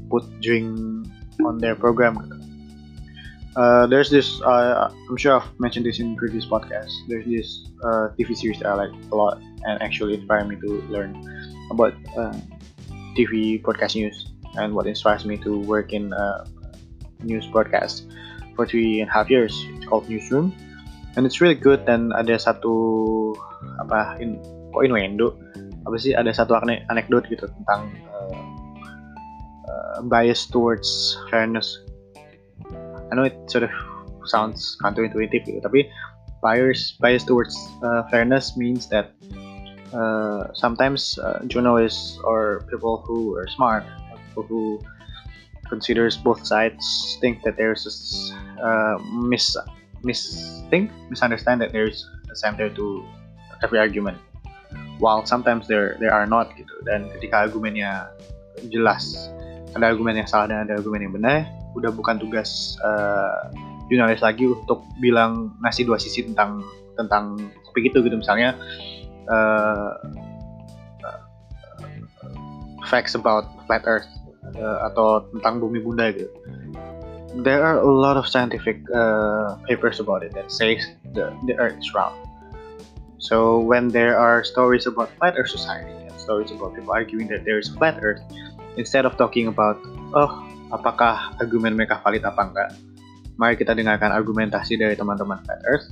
put 0.10 0.24
drink 0.42 1.08
on 1.46 1.58
their 1.58 1.76
program. 1.76 2.18
Uh, 3.56 3.88
there's 3.88 4.10
this 4.10 4.42
uh, 4.42 4.92
I'm 5.10 5.18
sure 5.18 5.40
I've 5.40 5.48
mentioned 5.60 5.86
this 5.86 6.00
in 6.00 6.16
previous 6.16 6.46
podcasts. 6.46 6.92
There's 7.08 7.26
this 7.26 7.72
uh, 7.84 8.12
TV 8.20 8.36
series 8.36 8.60
that 8.60 8.68
I 8.68 8.76
like 8.76 8.92
a 9.12 9.16
lot 9.16 9.40
and 9.64 9.82
actually 9.82 10.16
inspired 10.16 10.48
me 10.48 10.58
to 10.60 10.82
learn 10.92 11.16
about 11.72 11.94
uh, 12.18 12.36
TV 13.16 13.64
podcast 13.64 13.96
news 13.96 14.28
and 14.56 14.76
what 14.76 14.88
inspires 14.88 15.24
me 15.26 15.38
to 15.38 15.60
work 15.60 15.94
in 15.94 16.12
uh, 16.12 16.46
news 17.24 17.48
broadcast 17.48 18.08
for 18.56 18.66
three 18.66 19.00
and 19.00 19.10
a 19.10 19.14
half 19.14 19.30
years. 19.30 19.56
It's 19.76 19.86
called 19.86 20.10
Newsroom 20.10 20.52
and 21.16 21.26
it's 21.26 21.40
really 21.40 21.56
good. 21.56 21.88
Dan 21.88 22.12
ada 22.12 22.36
satu 22.36 23.32
apa 23.80 24.20
in 24.20 24.40
kok 24.76 24.84
innuendo 24.84 25.45
apa 25.86 25.96
sih 26.02 26.18
ada 26.18 26.34
satu 26.34 26.58
anekdot 26.90 27.30
gitu 27.30 27.46
tentang 27.46 27.94
uh, 28.10 28.42
uh, 29.70 29.98
bias 30.10 30.50
towards 30.50 31.18
fairness. 31.30 31.82
I 33.10 33.14
know 33.14 33.26
it 33.30 33.38
sort 33.48 33.70
of 33.70 33.74
sounds 34.26 34.74
counterintuitive 34.82 35.46
gitu, 35.46 35.62
tapi 35.62 35.86
bias 36.42 36.98
bias 36.98 37.22
towards 37.26 37.54
uh, 37.86 38.06
fairness 38.10 38.58
means 38.58 38.90
that 38.90 39.14
uh, 39.94 40.50
sometimes 40.54 41.18
uh, 41.22 41.46
journalists 41.46 42.18
or 42.26 42.66
people 42.70 43.06
who 43.06 43.38
are 43.38 43.48
smart, 43.54 43.86
people 44.30 44.44
who 44.50 44.82
considers 45.70 46.18
both 46.18 46.46
sides, 46.46 47.18
think 47.22 47.42
that 47.44 47.58
there's 47.58 47.86
a 47.86 47.94
uh, 48.62 48.98
mis 49.14 49.58
mis 50.06 50.22
think 50.70 50.90
misunderstand 51.10 51.62
that 51.62 51.72
there's 51.72 52.06
a 52.30 52.36
center 52.36 52.70
to 52.70 53.06
every 53.64 53.80
argument, 53.80 54.18
while 55.00 55.26
sometimes 55.26 55.68
there 55.68 55.98
there 56.00 56.14
are 56.14 56.28
not 56.28 56.52
gitu. 56.56 56.72
Dan 56.88 57.12
ketika 57.18 57.48
argumennya 57.48 58.10
jelas, 58.72 59.32
ada 59.76 59.92
argumen 59.92 60.16
yang 60.16 60.28
salah 60.30 60.52
dan 60.52 60.68
ada 60.68 60.80
argumen 60.80 61.04
yang 61.04 61.14
benar, 61.14 61.48
udah 61.76 61.92
bukan 61.92 62.20
tugas 62.20 62.80
uh, 62.84 63.52
jurnalis 63.92 64.24
lagi 64.24 64.48
untuk 64.48 64.82
bilang 65.04 65.54
ngasih 65.62 65.86
dua 65.86 66.00
sisi 66.00 66.26
tentang 66.26 66.64
tentang 66.96 67.38
topik 67.68 67.92
itu 67.92 68.00
gitu. 68.04 68.16
Misalnya 68.16 68.56
uh, 69.28 70.00
facts 72.88 73.18
about 73.18 73.50
flat 73.66 73.84
earth 73.90 74.08
uh, 74.56 74.88
atau 74.88 75.26
tentang 75.36 75.60
bumi 75.60 75.82
bunda 75.82 76.14
gitu. 76.14 76.30
There 77.36 77.60
are 77.60 77.84
a 77.84 77.92
lot 77.92 78.16
of 78.16 78.32
scientific 78.32 78.80
uh, 78.96 79.60
papers 79.68 80.00
about 80.00 80.24
it 80.24 80.32
that 80.40 80.48
says 80.48 80.88
the, 81.12 81.36
the 81.44 81.60
earth 81.60 81.76
is 81.76 81.92
round 81.92 82.16
so 83.26 83.58
when 83.58 83.90
there 83.90 84.14
are 84.14 84.46
stories 84.46 84.86
about 84.86 85.10
flat 85.18 85.34
earth 85.34 85.50
society 85.50 85.90
and 86.06 86.14
stories 86.22 86.54
about 86.54 86.78
people 86.78 86.94
arguing 86.94 87.26
that 87.26 87.42
there 87.42 87.58
is 87.58 87.74
flat 87.74 87.98
earth 88.06 88.22
instead 88.78 89.10
of 89.10 89.18
talking 89.18 89.50
about 89.50 89.82
oh 90.14 90.46
apakah 90.74 91.36
argumen 91.38 91.78
mereka 91.78 92.02
valid 92.02 92.24
apa 92.26 92.42
enggak. 92.42 92.70
Mari 93.36 93.60
kita 93.60 93.76
dengarkan 93.76 94.16
argumentasi 94.16 94.80
dari 94.80 94.96
teman-teman 94.96 95.44
Flat 95.44 95.62
Earth. 95.68 95.88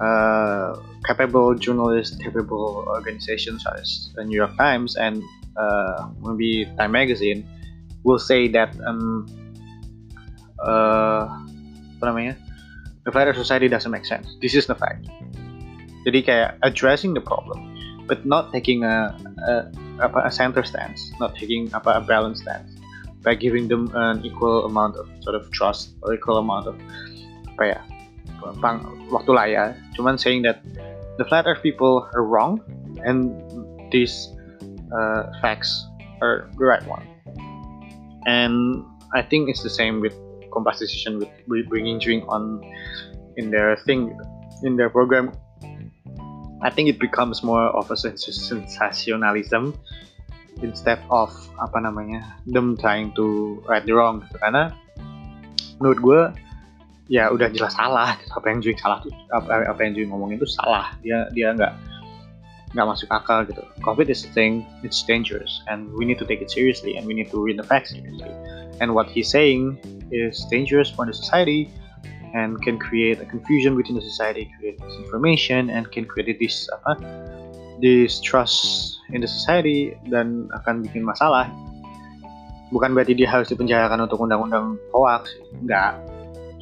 Uh, 0.00 0.72
capable 1.04 1.52
journalists, 1.52 2.16
capable 2.16 2.80
organizations 2.88 3.60
such 3.60 3.76
as 3.76 3.90
the 4.16 4.24
New 4.24 4.34
York 4.34 4.56
Times 4.56 4.96
and 4.96 5.20
uh, 5.60 6.08
maybe 6.24 6.64
Time 6.80 6.96
Magazine 6.96 7.44
will 8.00 8.18
say 8.18 8.48
that 8.48 8.72
um, 8.88 9.28
uh, 10.64 11.28
apa 12.00 12.04
namanya 12.08 12.34
the 13.04 13.12
Flat 13.12 13.28
Earth 13.28 13.36
Society 13.36 13.68
doesn't 13.68 13.92
make 13.92 14.08
sense. 14.08 14.24
This 14.40 14.56
is 14.56 14.64
the 14.64 14.74
fact. 14.74 15.04
Jadi 16.02 16.18
kayak 16.26 16.58
addressing 16.66 17.14
the 17.14 17.22
problem, 17.22 17.62
but 18.10 18.26
not 18.26 18.50
taking 18.50 18.82
a, 18.82 19.14
a 19.46 19.52
apa 20.02 20.26
a 20.26 20.32
center 20.32 20.66
stance, 20.66 21.14
not 21.22 21.34
taking 21.38 21.70
apa 21.74 21.98
a 21.98 22.02
balanced 22.02 22.42
stance 22.42 22.74
by 23.22 23.38
giving 23.38 23.70
them 23.70 23.86
an 23.94 24.18
equal 24.26 24.66
amount 24.66 24.98
of 24.98 25.06
sort 25.22 25.38
of 25.38 25.46
trust 25.54 25.94
or 26.02 26.14
equal 26.14 26.42
amount 26.42 26.66
of 26.66 26.74
apa 27.54 27.78
ya 27.78 27.80
pang, 28.58 28.82
waktu 29.14 29.30
lah 29.30 29.46
ya 29.46 29.64
cuman 29.94 30.18
saying 30.18 30.42
that 30.42 30.58
the 31.18 31.24
flat 31.30 31.46
earth 31.46 31.62
people 31.62 32.02
are 32.18 32.26
wrong 32.26 32.58
and 33.06 33.30
these 33.94 34.34
uh, 34.90 35.30
facts 35.38 35.70
are 36.18 36.50
the 36.58 36.64
right 36.66 36.82
one. 36.86 37.06
And 38.26 38.82
I 39.14 39.22
think 39.22 39.50
it's 39.50 39.62
the 39.62 39.70
same 39.70 40.00
with 40.00 40.14
Kompas 40.50 40.78
decision 40.78 41.18
with 41.18 41.30
bringing 41.68 41.98
drink 41.98 42.24
on 42.28 42.60
in 43.36 43.50
their 43.50 43.76
thing 43.88 44.12
in 44.62 44.76
their 44.76 44.90
program 44.90 45.32
I 46.62 46.70
think 46.70 46.88
it 46.88 46.98
becomes 47.02 47.42
more 47.42 47.66
of 47.74 47.90
a 47.90 47.96
sensationalism 47.98 49.74
instead 50.62 51.02
of 51.10 51.34
apa 51.58 51.82
namanya 51.82 52.22
them 52.46 52.78
trying 52.78 53.10
to 53.18 53.58
right 53.66 53.82
the 53.82 53.92
wrong. 53.92 54.22
Gitu. 54.22 54.38
karena 54.38 54.70
menurut 55.82 55.98
gue 55.98 56.20
ya 57.10 57.34
udah 57.34 57.50
jelas 57.50 57.74
salah. 57.74 58.14
Apa 58.30 58.46
yang 58.46 58.62
Jui 58.62 58.78
salah 58.78 59.02
tuh 59.02 59.10
apa, 59.34 59.66
apa 59.66 59.80
yang 59.82 59.92
Jui 59.98 60.06
ngomong 60.06 60.38
itu 60.38 60.46
salah. 60.46 60.94
Dia 61.02 61.26
dia 61.34 61.50
nggak 61.50 61.74
nggak 62.78 62.86
masuk 62.86 63.10
akal 63.10 63.42
gitu. 63.42 63.60
COVID 63.82 64.06
is 64.06 64.22
a 64.22 64.30
thing 64.30 64.62
it's 64.86 65.02
dangerous 65.02 65.60
and 65.66 65.90
we 65.98 66.06
need 66.06 66.16
to 66.22 66.24
take 66.24 66.40
it 66.40 66.48
seriously 66.48 66.94
and 66.94 67.04
we 67.04 67.12
need 67.12 67.28
to 67.34 67.42
read 67.42 67.58
the 67.58 67.66
facts 67.66 67.90
seriously. 67.90 68.30
And 68.78 68.94
what 68.94 69.10
he's 69.10 69.28
saying 69.28 69.82
is 70.14 70.46
dangerous 70.46 70.88
for 70.94 71.04
the 71.04 71.12
society 71.12 71.68
and 72.32 72.60
can 72.64 72.80
create 72.80 73.20
a 73.20 73.26
confusion 73.28 73.76
within 73.76 73.94
the 73.94 74.04
society 74.04 74.48
create 74.58 74.80
misinformation 74.80 75.68
and 75.68 75.90
can 75.92 76.04
create 76.04 76.38
this 76.40 76.68
apa 76.72 76.96
distrust 77.82 78.98
in 79.10 79.20
the 79.20 79.28
society 79.28 79.92
dan 80.08 80.48
akan 80.62 80.86
bikin 80.86 81.02
masalah. 81.02 81.50
Bukan 82.72 82.96
berarti 82.96 83.12
dia 83.12 83.28
harus 83.28 83.52
dipenjarakan 83.52 84.08
untuk 84.08 84.22
undang-undang 84.24 84.80
hoax, 84.94 85.28
enggak. 85.60 85.98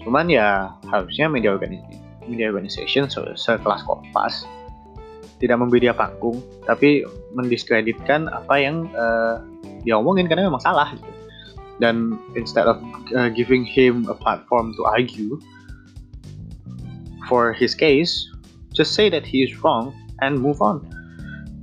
Cuman 0.03 0.27
ya 0.27 0.75
harusnya 0.91 1.31
media 1.31 1.55
organisasi, 1.55 2.03
media 2.27 2.51
organization 2.51 3.07
sekelas 3.07 3.85
Kompas 3.87 4.43
tidak 5.41 5.57
memberi 5.57 5.89
dia 5.89 5.95
panggung, 5.97 6.37
tapi 6.69 7.05
mendiskreditkan 7.33 8.29
apa 8.29 8.55
yang 8.61 8.91
uh, 8.93 9.41
dia 9.87 9.97
omongin 9.97 10.29
karena 10.29 10.51
memang 10.51 10.61
salah. 10.61 10.93
Gitu. 10.93 11.13
Dan 11.81 12.21
instead 12.37 12.69
of 12.69 12.77
uh, 13.17 13.33
giving 13.33 13.65
him 13.65 14.05
a 14.13 14.17
platform 14.17 14.77
to 14.77 14.85
argue 14.85 15.41
for 17.31 17.55
his 17.55 17.79
case, 17.79 18.27
just 18.75 18.99
say 18.99 19.07
that 19.07 19.23
he 19.23 19.47
is 19.47 19.55
wrong 19.63 19.95
and 20.19 20.35
move 20.43 20.59
on 20.59 20.83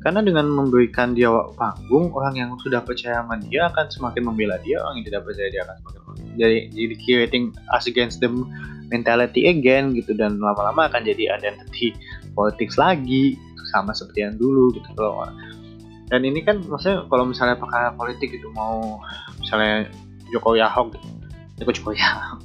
karena 0.08 0.24
dengan 0.24 0.48
memberikan 0.48 1.12
dia 1.12 1.28
panggung, 1.60 2.16
orang 2.16 2.40
yang 2.40 2.56
sudah 2.64 2.80
percaya 2.80 3.20
sama 3.20 3.36
dia 3.44 3.68
akan 3.68 3.92
semakin 3.92 4.24
membela 4.24 4.56
dia, 4.64 4.80
orang 4.80 5.04
yang 5.04 5.12
tidak 5.12 5.28
percaya 5.28 5.52
dia 5.52 5.62
akan 5.68 5.76
semakin 5.84 5.98
jadi 6.38 6.58
jadi 6.72 6.96
creating 7.04 7.44
us 7.74 7.90
against 7.90 8.24
them 8.24 8.48
mentality 8.88 9.52
again 9.52 9.92
gitu 9.92 10.16
dan 10.16 10.40
lama-lama 10.40 10.88
akan 10.88 11.04
jadi 11.04 11.36
identity 11.36 11.92
politics 12.38 12.80
lagi 12.80 13.36
sama 13.76 13.92
seperti 13.92 14.24
yang 14.24 14.40
dulu 14.40 14.72
gitu 14.72 14.88
loh. 14.96 15.28
Dan 16.08 16.24
ini 16.24 16.40
kan 16.40 16.64
maksudnya 16.64 17.04
kalau 17.12 17.28
misalnya 17.28 17.60
pakai 17.60 17.92
politik 18.00 18.32
itu 18.32 18.48
mau 18.56 19.04
misalnya 19.44 19.92
Jokowi 20.32 20.64
Ahok 20.64 20.96
gitu. 20.96 21.08
Jokowi 21.60 21.74
Jokowi 21.84 22.00
Ahok, 22.00 22.40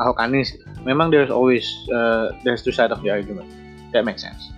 Ahok 0.00 0.18
Anies. 0.18 0.54
Memang 0.82 1.10
there's 1.10 1.30
always 1.30 1.64
uh, 1.90 2.34
there's 2.42 2.62
two 2.62 2.72
side 2.72 2.90
of 2.90 3.02
the 3.02 3.10
argument. 3.10 3.46
That 3.94 4.02
makes 4.02 4.26
sense 4.26 4.54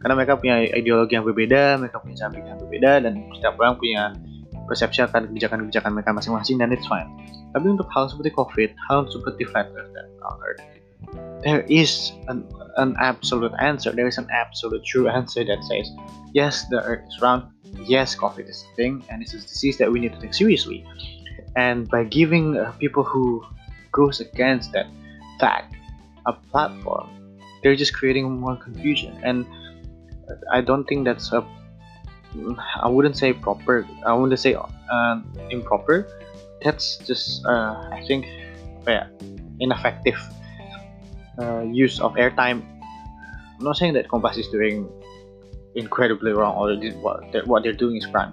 karena 0.00 0.16
mereka 0.16 0.40
punya 0.40 0.64
ideologi 0.72 1.12
yang 1.12 1.28
berbeda, 1.28 1.76
mereka 1.76 2.00
punya 2.00 2.16
cara 2.24 2.32
yang 2.40 2.56
berbeda, 2.56 3.04
dan 3.04 3.12
setiap 3.36 3.60
orang 3.60 3.76
punya 3.76 4.16
persepsi 4.64 5.04
akan 5.04 5.28
kebijakan-kebijakan 5.28 5.92
mereka 5.92 6.10
masing-masing 6.16 6.56
dan 6.56 6.72
it's 6.72 6.88
fine. 6.88 7.08
Tapi 7.52 7.66
untuk 7.68 7.84
hal 7.92 8.08
seperti 8.08 8.32
COVID, 8.32 8.70
hal 8.88 9.04
seperti 9.12 9.44
earth 9.52 9.68
dan 9.76 10.08
earth, 10.24 10.62
there 11.44 11.68
is 11.68 12.16
an, 12.32 12.48
an 12.80 12.96
absolute 12.96 13.52
answer. 13.60 13.92
There 13.92 14.08
is 14.08 14.16
an 14.16 14.30
absolute 14.32 14.80
true 14.88 15.04
answer 15.04 15.44
that 15.44 15.60
says, 15.68 15.92
yes, 16.32 16.64
the 16.72 16.80
earth 16.80 17.04
is 17.04 17.20
round. 17.20 17.44
Yes, 17.84 18.16
COVID 18.16 18.48
is 18.48 18.64
a 18.64 18.70
thing, 18.80 19.04
and 19.12 19.20
it's 19.20 19.36
a 19.36 19.42
disease 19.42 19.76
that 19.84 19.92
we 19.92 20.00
need 20.00 20.16
to 20.16 20.20
take 20.22 20.32
seriously. 20.32 20.86
And 21.60 21.90
by 21.90 22.08
giving 22.08 22.56
uh, 22.56 22.72
people 22.80 23.04
who 23.04 23.44
goes 23.92 24.20
against 24.20 24.72
that 24.72 24.86
fact 25.38 25.74
a 26.26 26.32
platform, 26.32 27.08
they're 27.62 27.76
just 27.76 27.94
creating 27.94 28.30
more 28.40 28.56
confusion. 28.56 29.18
And 29.22 29.46
I 30.52 30.60
don't 30.60 30.84
think 30.84 31.04
that's 31.04 31.32
a 31.32 31.46
I 32.82 32.88
wouldn't 32.88 33.16
say 33.16 33.32
proper. 33.32 33.86
I 34.06 34.12
wouldn't 34.14 34.38
say 34.38 34.54
uh, 34.54 35.20
improper. 35.50 36.06
That's 36.62 36.98
just 36.98 37.44
uh, 37.44 37.74
I 37.90 38.04
think 38.06 38.26
yeah, 38.86 39.08
ineffective 39.58 40.20
uh, 41.40 41.62
use 41.62 42.00
of 42.00 42.14
airtime. 42.14 42.62
I'm 43.58 43.64
not 43.64 43.76
saying 43.76 43.94
that 43.94 44.08
Compass 44.08 44.38
is 44.38 44.46
doing 44.48 44.88
incredibly 45.74 46.32
wrong 46.32 46.56
or 46.56 46.74
what 47.00 47.32
they're, 47.32 47.44
what 47.44 47.62
they're 47.62 47.72
doing 47.72 47.96
is 47.96 48.06
crime. 48.06 48.32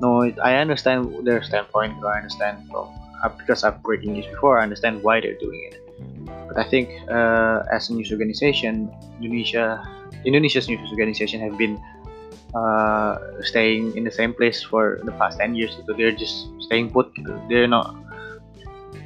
No, 0.00 0.22
I 0.42 0.56
understand 0.56 1.26
their 1.26 1.42
standpoint. 1.42 2.04
I 2.04 2.18
understand 2.18 2.68
from 2.70 2.88
because 3.28 3.64
I've 3.64 3.82
breaking 3.82 4.12
news 4.14 4.26
before. 4.26 4.58
I 4.58 4.62
understand 4.62 5.02
why 5.02 5.20
they're 5.20 5.38
doing 5.38 5.60
it. 5.72 5.80
But 6.48 6.58
I 6.58 6.68
think 6.68 6.88
uh, 7.10 7.62
as 7.72 7.90
a 7.90 7.94
news 7.94 8.10
organization, 8.10 8.90
Indonesia, 9.20 9.82
Indonesia's 10.24 10.68
news 10.68 10.90
organization 10.90 11.40
have 11.40 11.56
been 11.56 11.80
uh, 12.54 13.18
staying 13.42 13.96
in 13.96 14.04
the 14.04 14.10
same 14.10 14.34
place 14.34 14.62
for 14.62 15.00
the 15.04 15.12
past 15.12 15.38
10 15.38 15.54
years 15.54 15.76
so 15.86 15.92
they're 15.94 16.10
just 16.10 16.48
staying 16.58 16.90
put 16.90 17.06
they're 17.48 17.68
not 17.68 17.94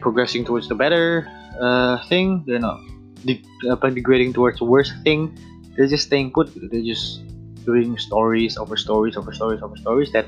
progressing 0.01 0.45
towards 0.45 0.69
the 0.69 0.75
better 0.75 1.29
uh, 1.61 2.01
thing 2.09 2.43
they're 2.47 2.59
not 2.59 2.81
de- 3.25 3.45
degrading 3.93 4.33
towards 4.33 4.59
the 4.59 4.65
worst 4.65 4.95
thing 5.05 5.29
they're 5.77 5.87
just 5.87 6.07
staying 6.07 6.33
put 6.33 6.49
they're 6.71 6.81
just 6.81 7.21
doing 7.65 7.99
stories 7.99 8.57
over 8.57 8.77
stories 8.77 9.17
over 9.17 9.33
stories 9.33 9.61
over 9.61 9.77
stories 9.77 10.11
that 10.13 10.27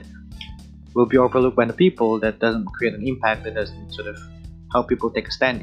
will 0.97 1.07
be 1.07 1.19
overlooked 1.19 1.57
by 1.57 1.67
the 1.69 1.79
people 1.85 2.19
that 2.19 2.41
doesn't 2.41 2.67
create 2.77 2.95
an 2.95 3.07
impact 3.07 3.45
that 3.45 3.55
doesn't 3.55 3.93
sort 3.93 4.09
of 4.09 4.17
help 4.73 4.89
people 4.89 5.11
take 5.11 5.29
a 5.29 5.35
stand 5.39 5.61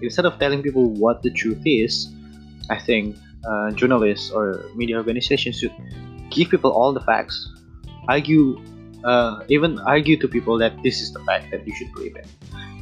instead 0.00 0.24
of 0.24 0.38
telling 0.40 0.62
people 0.62 0.90
what 1.04 1.22
the 1.22 1.30
truth 1.30 1.62
is 1.64 2.08
i 2.70 2.78
think 2.78 3.14
uh, 3.44 3.70
journalists 3.72 4.30
or 4.30 4.64
media 4.74 4.96
organizations 4.96 5.58
should 5.58 5.74
give 6.34 6.48
people 6.48 6.72
all 6.72 6.92
the 6.92 7.00
facts, 7.00 7.50
argue, 8.08 8.60
uh, 9.04 9.44
even 9.48 9.78
argue 9.80 10.16
to 10.16 10.28
people 10.28 10.58
that 10.58 10.72
this 10.82 11.00
is 11.00 11.12
the 11.12 11.20
fact 11.20 11.50
that 11.50 11.66
you 11.66 11.74
should 11.76 11.92
believe 11.92 12.16
in. 12.16 12.24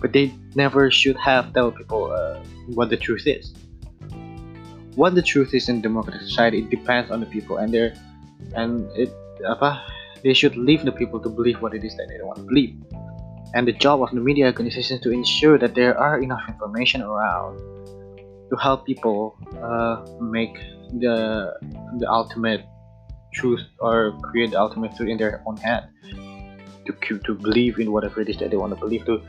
But 0.00 0.12
they 0.12 0.32
never 0.54 0.90
should 0.90 1.16
have 1.16 1.52
tell 1.52 1.70
people 1.70 2.12
uh, 2.12 2.40
what 2.74 2.88
the 2.88 2.96
truth 2.96 3.26
is. 3.26 3.52
What 4.94 5.14
the 5.14 5.22
truth 5.22 5.54
is 5.54 5.68
in 5.68 5.80
democratic 5.82 6.22
society, 6.22 6.60
it 6.60 6.70
depends 6.70 7.10
on 7.10 7.20
the 7.20 7.26
people, 7.26 7.58
and 7.58 7.72
their 7.72 7.94
and 8.56 8.88
it 8.96 9.12
apa 9.46 9.84
they 10.22 10.34
should 10.34 10.56
leave 10.56 10.84
the 10.84 10.92
people 10.92 11.20
to 11.20 11.28
believe 11.28 11.60
what 11.60 11.74
it 11.74 11.84
is 11.84 11.96
that 11.96 12.08
they 12.08 12.22
want 12.22 12.38
to 12.38 12.44
believe. 12.44 12.76
And 13.54 13.66
the 13.66 13.72
job 13.72 14.02
of 14.02 14.10
the 14.10 14.20
media 14.20 14.46
organizations 14.46 15.00
to 15.02 15.10
ensure 15.10 15.58
that 15.58 15.74
there 15.74 15.98
are 15.98 16.20
enough 16.20 16.42
information 16.48 17.02
around 17.02 17.58
to 18.50 18.56
help 18.56 18.86
people 18.86 19.36
uh, 19.62 20.04
make 20.20 20.54
the 20.98 21.54
the 21.98 22.08
ultimate 22.10 22.66
truth 23.32 23.62
or 23.78 24.18
create 24.22 24.50
the 24.50 24.60
ultimate 24.60 24.94
truth 24.96 25.08
in 25.08 25.16
their 25.16 25.42
own 25.46 25.56
head 25.56 25.88
to 26.86 27.18
to 27.18 27.34
believe 27.34 27.78
in 27.78 27.92
whatever 27.92 28.20
it 28.20 28.28
is 28.28 28.36
that 28.38 28.50
they 28.50 28.56
want 28.56 28.74
to 28.74 28.80
believe 28.80 29.04
to 29.06 29.22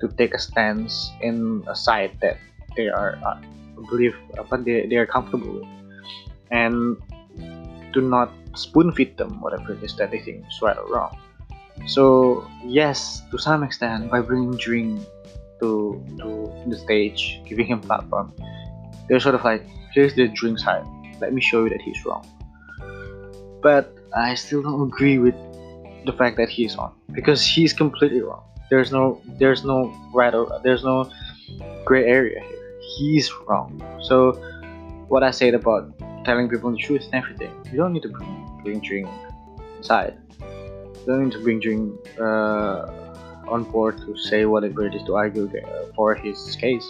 to 0.00 0.08
take 0.18 0.34
a 0.34 0.38
stance 0.38 1.10
in 1.22 1.62
a 1.68 1.76
side 1.76 2.10
that 2.20 2.36
they 2.76 2.88
are 2.88 3.18
uh, 3.24 3.38
believe 3.90 4.14
but 4.50 4.64
they, 4.64 4.86
they 4.86 4.96
are 4.96 5.06
comfortable 5.06 5.60
with 5.60 5.68
and 6.50 6.96
do 7.92 8.00
not 8.00 8.32
spoon 8.54 8.92
feed 8.92 9.16
them 9.16 9.40
whatever 9.40 9.72
it 9.72 9.82
is 9.82 9.96
that 9.96 10.10
they 10.10 10.20
think 10.20 10.44
is 10.46 10.58
right 10.62 10.76
or 10.76 10.86
wrong 10.92 11.16
so 11.86 12.46
yes 12.64 13.22
to 13.30 13.38
some 13.38 13.62
extent 13.62 14.10
by 14.10 14.20
bringing 14.20 14.56
drink 14.56 15.00
to 15.60 16.02
to 16.18 16.52
the 16.68 16.78
stage 16.78 17.40
giving 17.46 17.66
him 17.66 17.80
platform 17.80 18.32
they're 19.08 19.20
sort 19.20 19.34
of 19.34 19.44
like 19.44 19.64
here's 19.92 20.14
the 20.14 20.28
drink 20.28 20.58
side 20.58 20.84
let 21.20 21.32
me 21.32 21.40
show 21.40 21.64
you 21.64 21.70
that 21.70 21.80
he's 21.80 22.04
wrong 22.04 22.24
but 23.64 23.96
I 24.14 24.34
still 24.34 24.62
don't 24.62 24.82
agree 24.82 25.18
with 25.18 25.34
the 26.04 26.12
fact 26.12 26.36
that 26.36 26.50
he's 26.50 26.76
on 26.76 26.92
because 27.12 27.44
he's 27.44 27.72
completely 27.72 28.20
wrong. 28.20 28.44
There's 28.70 28.92
no 28.92 29.20
there's 29.38 29.64
no 29.64 29.92
right 30.12 30.34
or 30.34 30.60
there's 30.62 30.84
no 30.84 31.10
gray 31.84 32.04
area 32.04 32.40
here. 32.40 32.80
He's 32.98 33.32
wrong. 33.46 33.82
So 34.02 34.32
what 35.08 35.22
I 35.22 35.30
said 35.30 35.54
about 35.54 35.90
telling 36.24 36.48
people 36.48 36.70
the 36.70 36.76
truth 36.76 37.04
and 37.04 37.14
everything, 37.14 37.52
you 37.72 37.78
don't 37.78 37.92
need 37.92 38.02
to 38.02 38.08
bring, 38.08 38.28
bring 38.64 38.80
drink 38.80 39.06
inside. 39.76 40.16
You 40.40 41.06
don't 41.06 41.28
need 41.28 41.36
to 41.36 41.44
bring 41.44 41.60
drink 41.60 41.92
uh, 42.16 42.88
on 43.46 43.68
board 43.68 44.00
to 44.08 44.16
say 44.16 44.48
whatever 44.48 44.88
it 44.88 44.96
is 44.96 45.04
to 45.04 45.20
argue 45.20 45.52
for 45.92 46.16
his 46.16 46.40
case. 46.56 46.88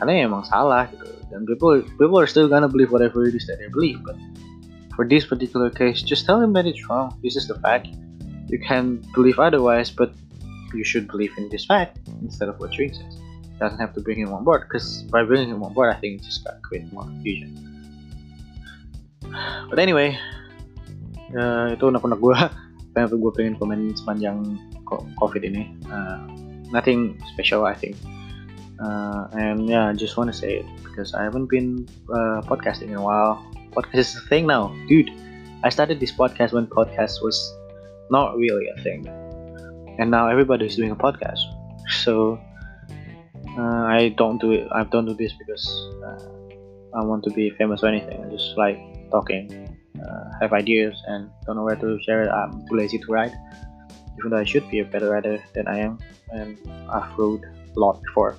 Karena 0.00 0.24
emang 0.24 0.48
salah 0.48 0.88
gitu. 0.88 1.06
Dan 1.28 1.44
people 1.44 1.84
people 2.00 2.16
are 2.16 2.26
still 2.26 2.48
gonna 2.48 2.68
believe 2.68 2.88
whatever 2.88 3.28
it 3.28 3.36
is 3.36 3.44
that 3.46 3.60
they 3.60 3.68
believe, 3.68 4.00
but 4.00 4.16
for 4.96 5.04
this 5.04 5.26
particular 5.26 5.68
case, 5.68 6.00
just 6.00 6.24
tell 6.24 6.40
him 6.40 6.54
that 6.54 6.64
it's 6.64 6.80
wrong. 6.88 7.12
This 7.20 7.36
is 7.36 7.46
the 7.46 7.58
fact. 7.60 7.92
You 8.46 8.60
can 8.60 9.02
believe 9.16 9.40
otherwise, 9.42 9.90
but 9.90 10.12
you 10.72 10.84
should 10.84 11.08
believe 11.08 11.32
in 11.36 11.48
this 11.48 11.64
fact 11.64 11.98
instead 12.22 12.48
of 12.48 12.60
what 12.60 12.70
Drink 12.72 12.94
says. 12.94 13.18
Doesn't 13.58 13.78
have 13.78 13.94
to 13.94 14.02
bring 14.02 14.18
him 14.18 14.34
on 14.34 14.44
board, 14.44 14.66
because 14.66 15.02
by 15.08 15.22
bringing 15.22 15.50
him 15.50 15.62
on 15.62 15.72
board, 15.72 15.94
I 15.94 15.98
think 15.98 16.20
it 16.20 16.24
just 16.26 16.44
got 16.44 16.60
create 16.62 16.86
more 16.92 17.06
confusion. 17.06 17.54
But 19.70 19.78
anyway, 19.78 20.18
uh, 21.32 21.72
itu 21.72 21.84
unek-unek 21.88 22.18
gue 22.20 22.34
pengen 22.94 23.16
gue 23.16 23.32
pengen 23.34 23.54
komen 23.58 23.80
sepanjang 23.96 24.38
covid 25.18 25.42
ini 25.42 25.72
uh, 25.90 26.20
nothing 26.70 27.18
special 27.34 27.66
I 27.66 27.74
think 27.74 27.96
uh, 28.78 29.26
and 29.34 29.66
yeah 29.66 29.90
I 29.90 29.94
just 29.96 30.14
want 30.20 30.30
to 30.30 30.36
say 30.36 30.62
it 30.62 30.66
because 30.84 31.16
I 31.16 31.26
haven't 31.26 31.50
been 31.50 31.88
uh, 32.12 32.44
podcasting 32.46 32.94
in 32.94 32.98
a 32.98 33.04
while 33.04 33.42
podcast 33.74 33.98
is 33.98 34.16
a 34.16 34.20
thing 34.28 34.46
now, 34.46 34.72
dude. 34.88 35.10
I 35.64 35.68
started 35.68 35.98
this 35.98 36.12
podcast 36.12 36.52
when 36.52 36.66
podcast 36.66 37.22
was 37.22 37.36
not 38.10 38.36
really 38.36 38.66
a 38.68 38.82
thing, 38.82 39.06
and 39.98 40.10
now 40.10 40.28
everybody 40.28 40.66
is 40.66 40.76
doing 40.76 40.90
a 40.90 40.96
podcast. 40.96 41.42
So 42.00 42.40
uh, 43.60 43.84
I 43.84 44.14
don't 44.16 44.40
do 44.40 44.52
it. 44.52 44.66
I 44.72 44.84
don't 44.84 45.04
do 45.04 45.12
this 45.12 45.36
because 45.36 45.68
uh, 46.00 46.96
I 46.96 47.04
want 47.04 47.22
to 47.24 47.30
be 47.30 47.50
famous 47.60 47.82
or 47.82 47.88
anything. 47.88 48.24
I 48.24 48.30
just 48.32 48.56
like 48.56 48.80
talking, 49.10 49.73
have 50.40 50.52
ideas, 50.52 51.00
and 51.06 51.30
don't 51.46 51.56
know 51.56 51.64
where 51.64 51.76
to 51.76 51.98
share 52.02 52.22
it. 52.22 52.28
I'm 52.30 52.66
too 52.66 52.76
lazy 52.76 52.98
to 52.98 53.06
write, 53.12 53.32
even 54.18 54.30
though 54.30 54.38
I 54.38 54.44
should 54.44 54.68
be 54.70 54.80
a 54.80 54.84
better 54.84 55.10
writer 55.10 55.42
than 55.54 55.66
I 55.68 55.78
am, 55.78 55.98
and 56.30 56.58
I've 56.90 57.16
wrote 57.18 57.42
a 57.44 57.78
lot 57.78 58.02
before. 58.02 58.36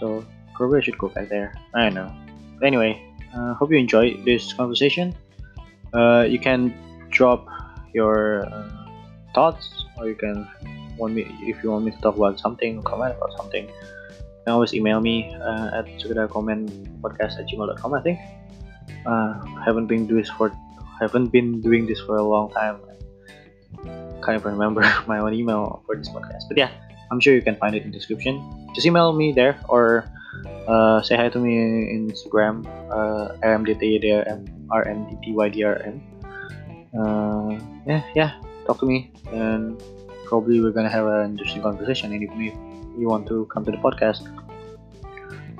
So 0.00 0.24
probably 0.54 0.78
I 0.78 0.82
should 0.82 0.98
go 0.98 1.08
back 1.08 1.28
there. 1.28 1.54
I 1.74 1.84
don't 1.84 1.94
know. 1.94 2.12
Anyway, 2.62 3.02
uh, 3.34 3.54
hope 3.54 3.70
you 3.70 3.78
enjoyed 3.78 4.24
this 4.24 4.52
conversation. 4.52 5.14
Uh, 5.92 6.26
you 6.28 6.38
can 6.38 6.74
drop 7.10 7.46
your 7.92 8.46
uh, 8.46 8.70
thoughts, 9.34 9.86
or 9.98 10.08
you 10.08 10.14
can 10.14 10.48
want 10.96 11.14
me 11.14 11.22
if 11.42 11.62
you 11.62 11.70
want 11.70 11.84
me 11.84 11.90
to 11.90 12.00
talk 12.00 12.16
about 12.16 12.38
something, 12.38 12.82
comment 12.82 13.14
about 13.16 13.36
something. 13.36 13.66
You 13.66 14.44
can 14.44 14.52
always 14.54 14.74
email 14.74 15.00
me 15.00 15.34
uh, 15.34 15.80
at 15.82 15.86
comment 16.30 16.70
podcast 17.02 17.38
at 17.38 17.48
gmail.com. 17.48 17.94
I 17.94 18.02
think. 18.02 18.18
Uh, 19.06 19.40
haven't 19.64 19.86
been 19.86 20.06
doing 20.06 20.20
this 20.22 20.30
for 20.30 20.52
haven't 21.00 21.32
been 21.32 21.60
doing 21.60 21.86
this 21.86 22.00
for 22.00 22.16
a 22.16 22.24
long 22.24 22.50
time. 22.52 22.80
Can't 24.24 24.36
even 24.40 24.52
remember 24.52 24.82
my 25.06 25.18
own 25.18 25.32
email 25.32 25.82
for 25.86 25.96
this 25.96 26.08
podcast, 26.08 26.44
but 26.48 26.58
yeah, 26.58 26.70
I'm 27.10 27.20
sure 27.20 27.34
you 27.34 27.42
can 27.42 27.56
find 27.56 27.74
it 27.74 27.82
in 27.82 27.90
the 27.90 27.96
description. 27.96 28.38
Just 28.74 28.86
email 28.86 29.12
me 29.12 29.32
there 29.32 29.58
or 29.68 30.10
uh, 30.68 31.02
say 31.02 31.16
hi 31.16 31.28
to 31.28 31.38
me 31.38 31.58
in 31.58 32.08
Instagram 32.08 32.66
uh, 32.90 33.34
rmdtydrm 33.42 34.46
uh, 36.94 37.50
yeah 37.86 38.02
yeah 38.14 38.32
talk 38.66 38.78
to 38.78 38.86
me 38.86 39.12
and 39.32 39.80
probably 40.24 40.60
we're 40.60 40.70
gonna 40.70 40.88
have 40.88 41.06
an 41.06 41.30
interesting 41.32 41.62
conversation 41.62 42.12
and 42.12 42.22
if 42.22 42.30
you 42.98 43.08
want 43.08 43.26
to 43.26 43.46
come 43.46 43.64
to 43.64 43.70
the 43.70 43.78
podcast 43.78 44.22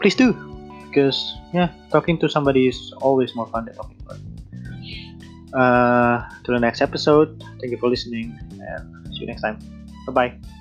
please 0.01 0.15
do 0.15 0.50
because 0.91 1.39
yeah 1.55 1.71
talking 1.91 2.19
to 2.19 2.29
somebody 2.29 2.67
is 2.67 2.93
always 3.01 3.35
more 3.35 3.47
fun 3.47 3.65
than 3.65 3.75
talking 3.75 3.97
about 4.03 4.19
uh, 5.55 6.29
to 6.45 6.53
the 6.53 6.61
next 6.61 6.81
episode. 6.81 7.43
Thank 7.61 7.73
you 7.73 7.79
for 7.79 7.89
listening 7.89 8.39
and 8.59 9.07
see 9.15 9.23
you 9.23 9.27
next 9.27 9.43
time. 9.43 9.59
Bye 10.07 10.13
bye 10.13 10.60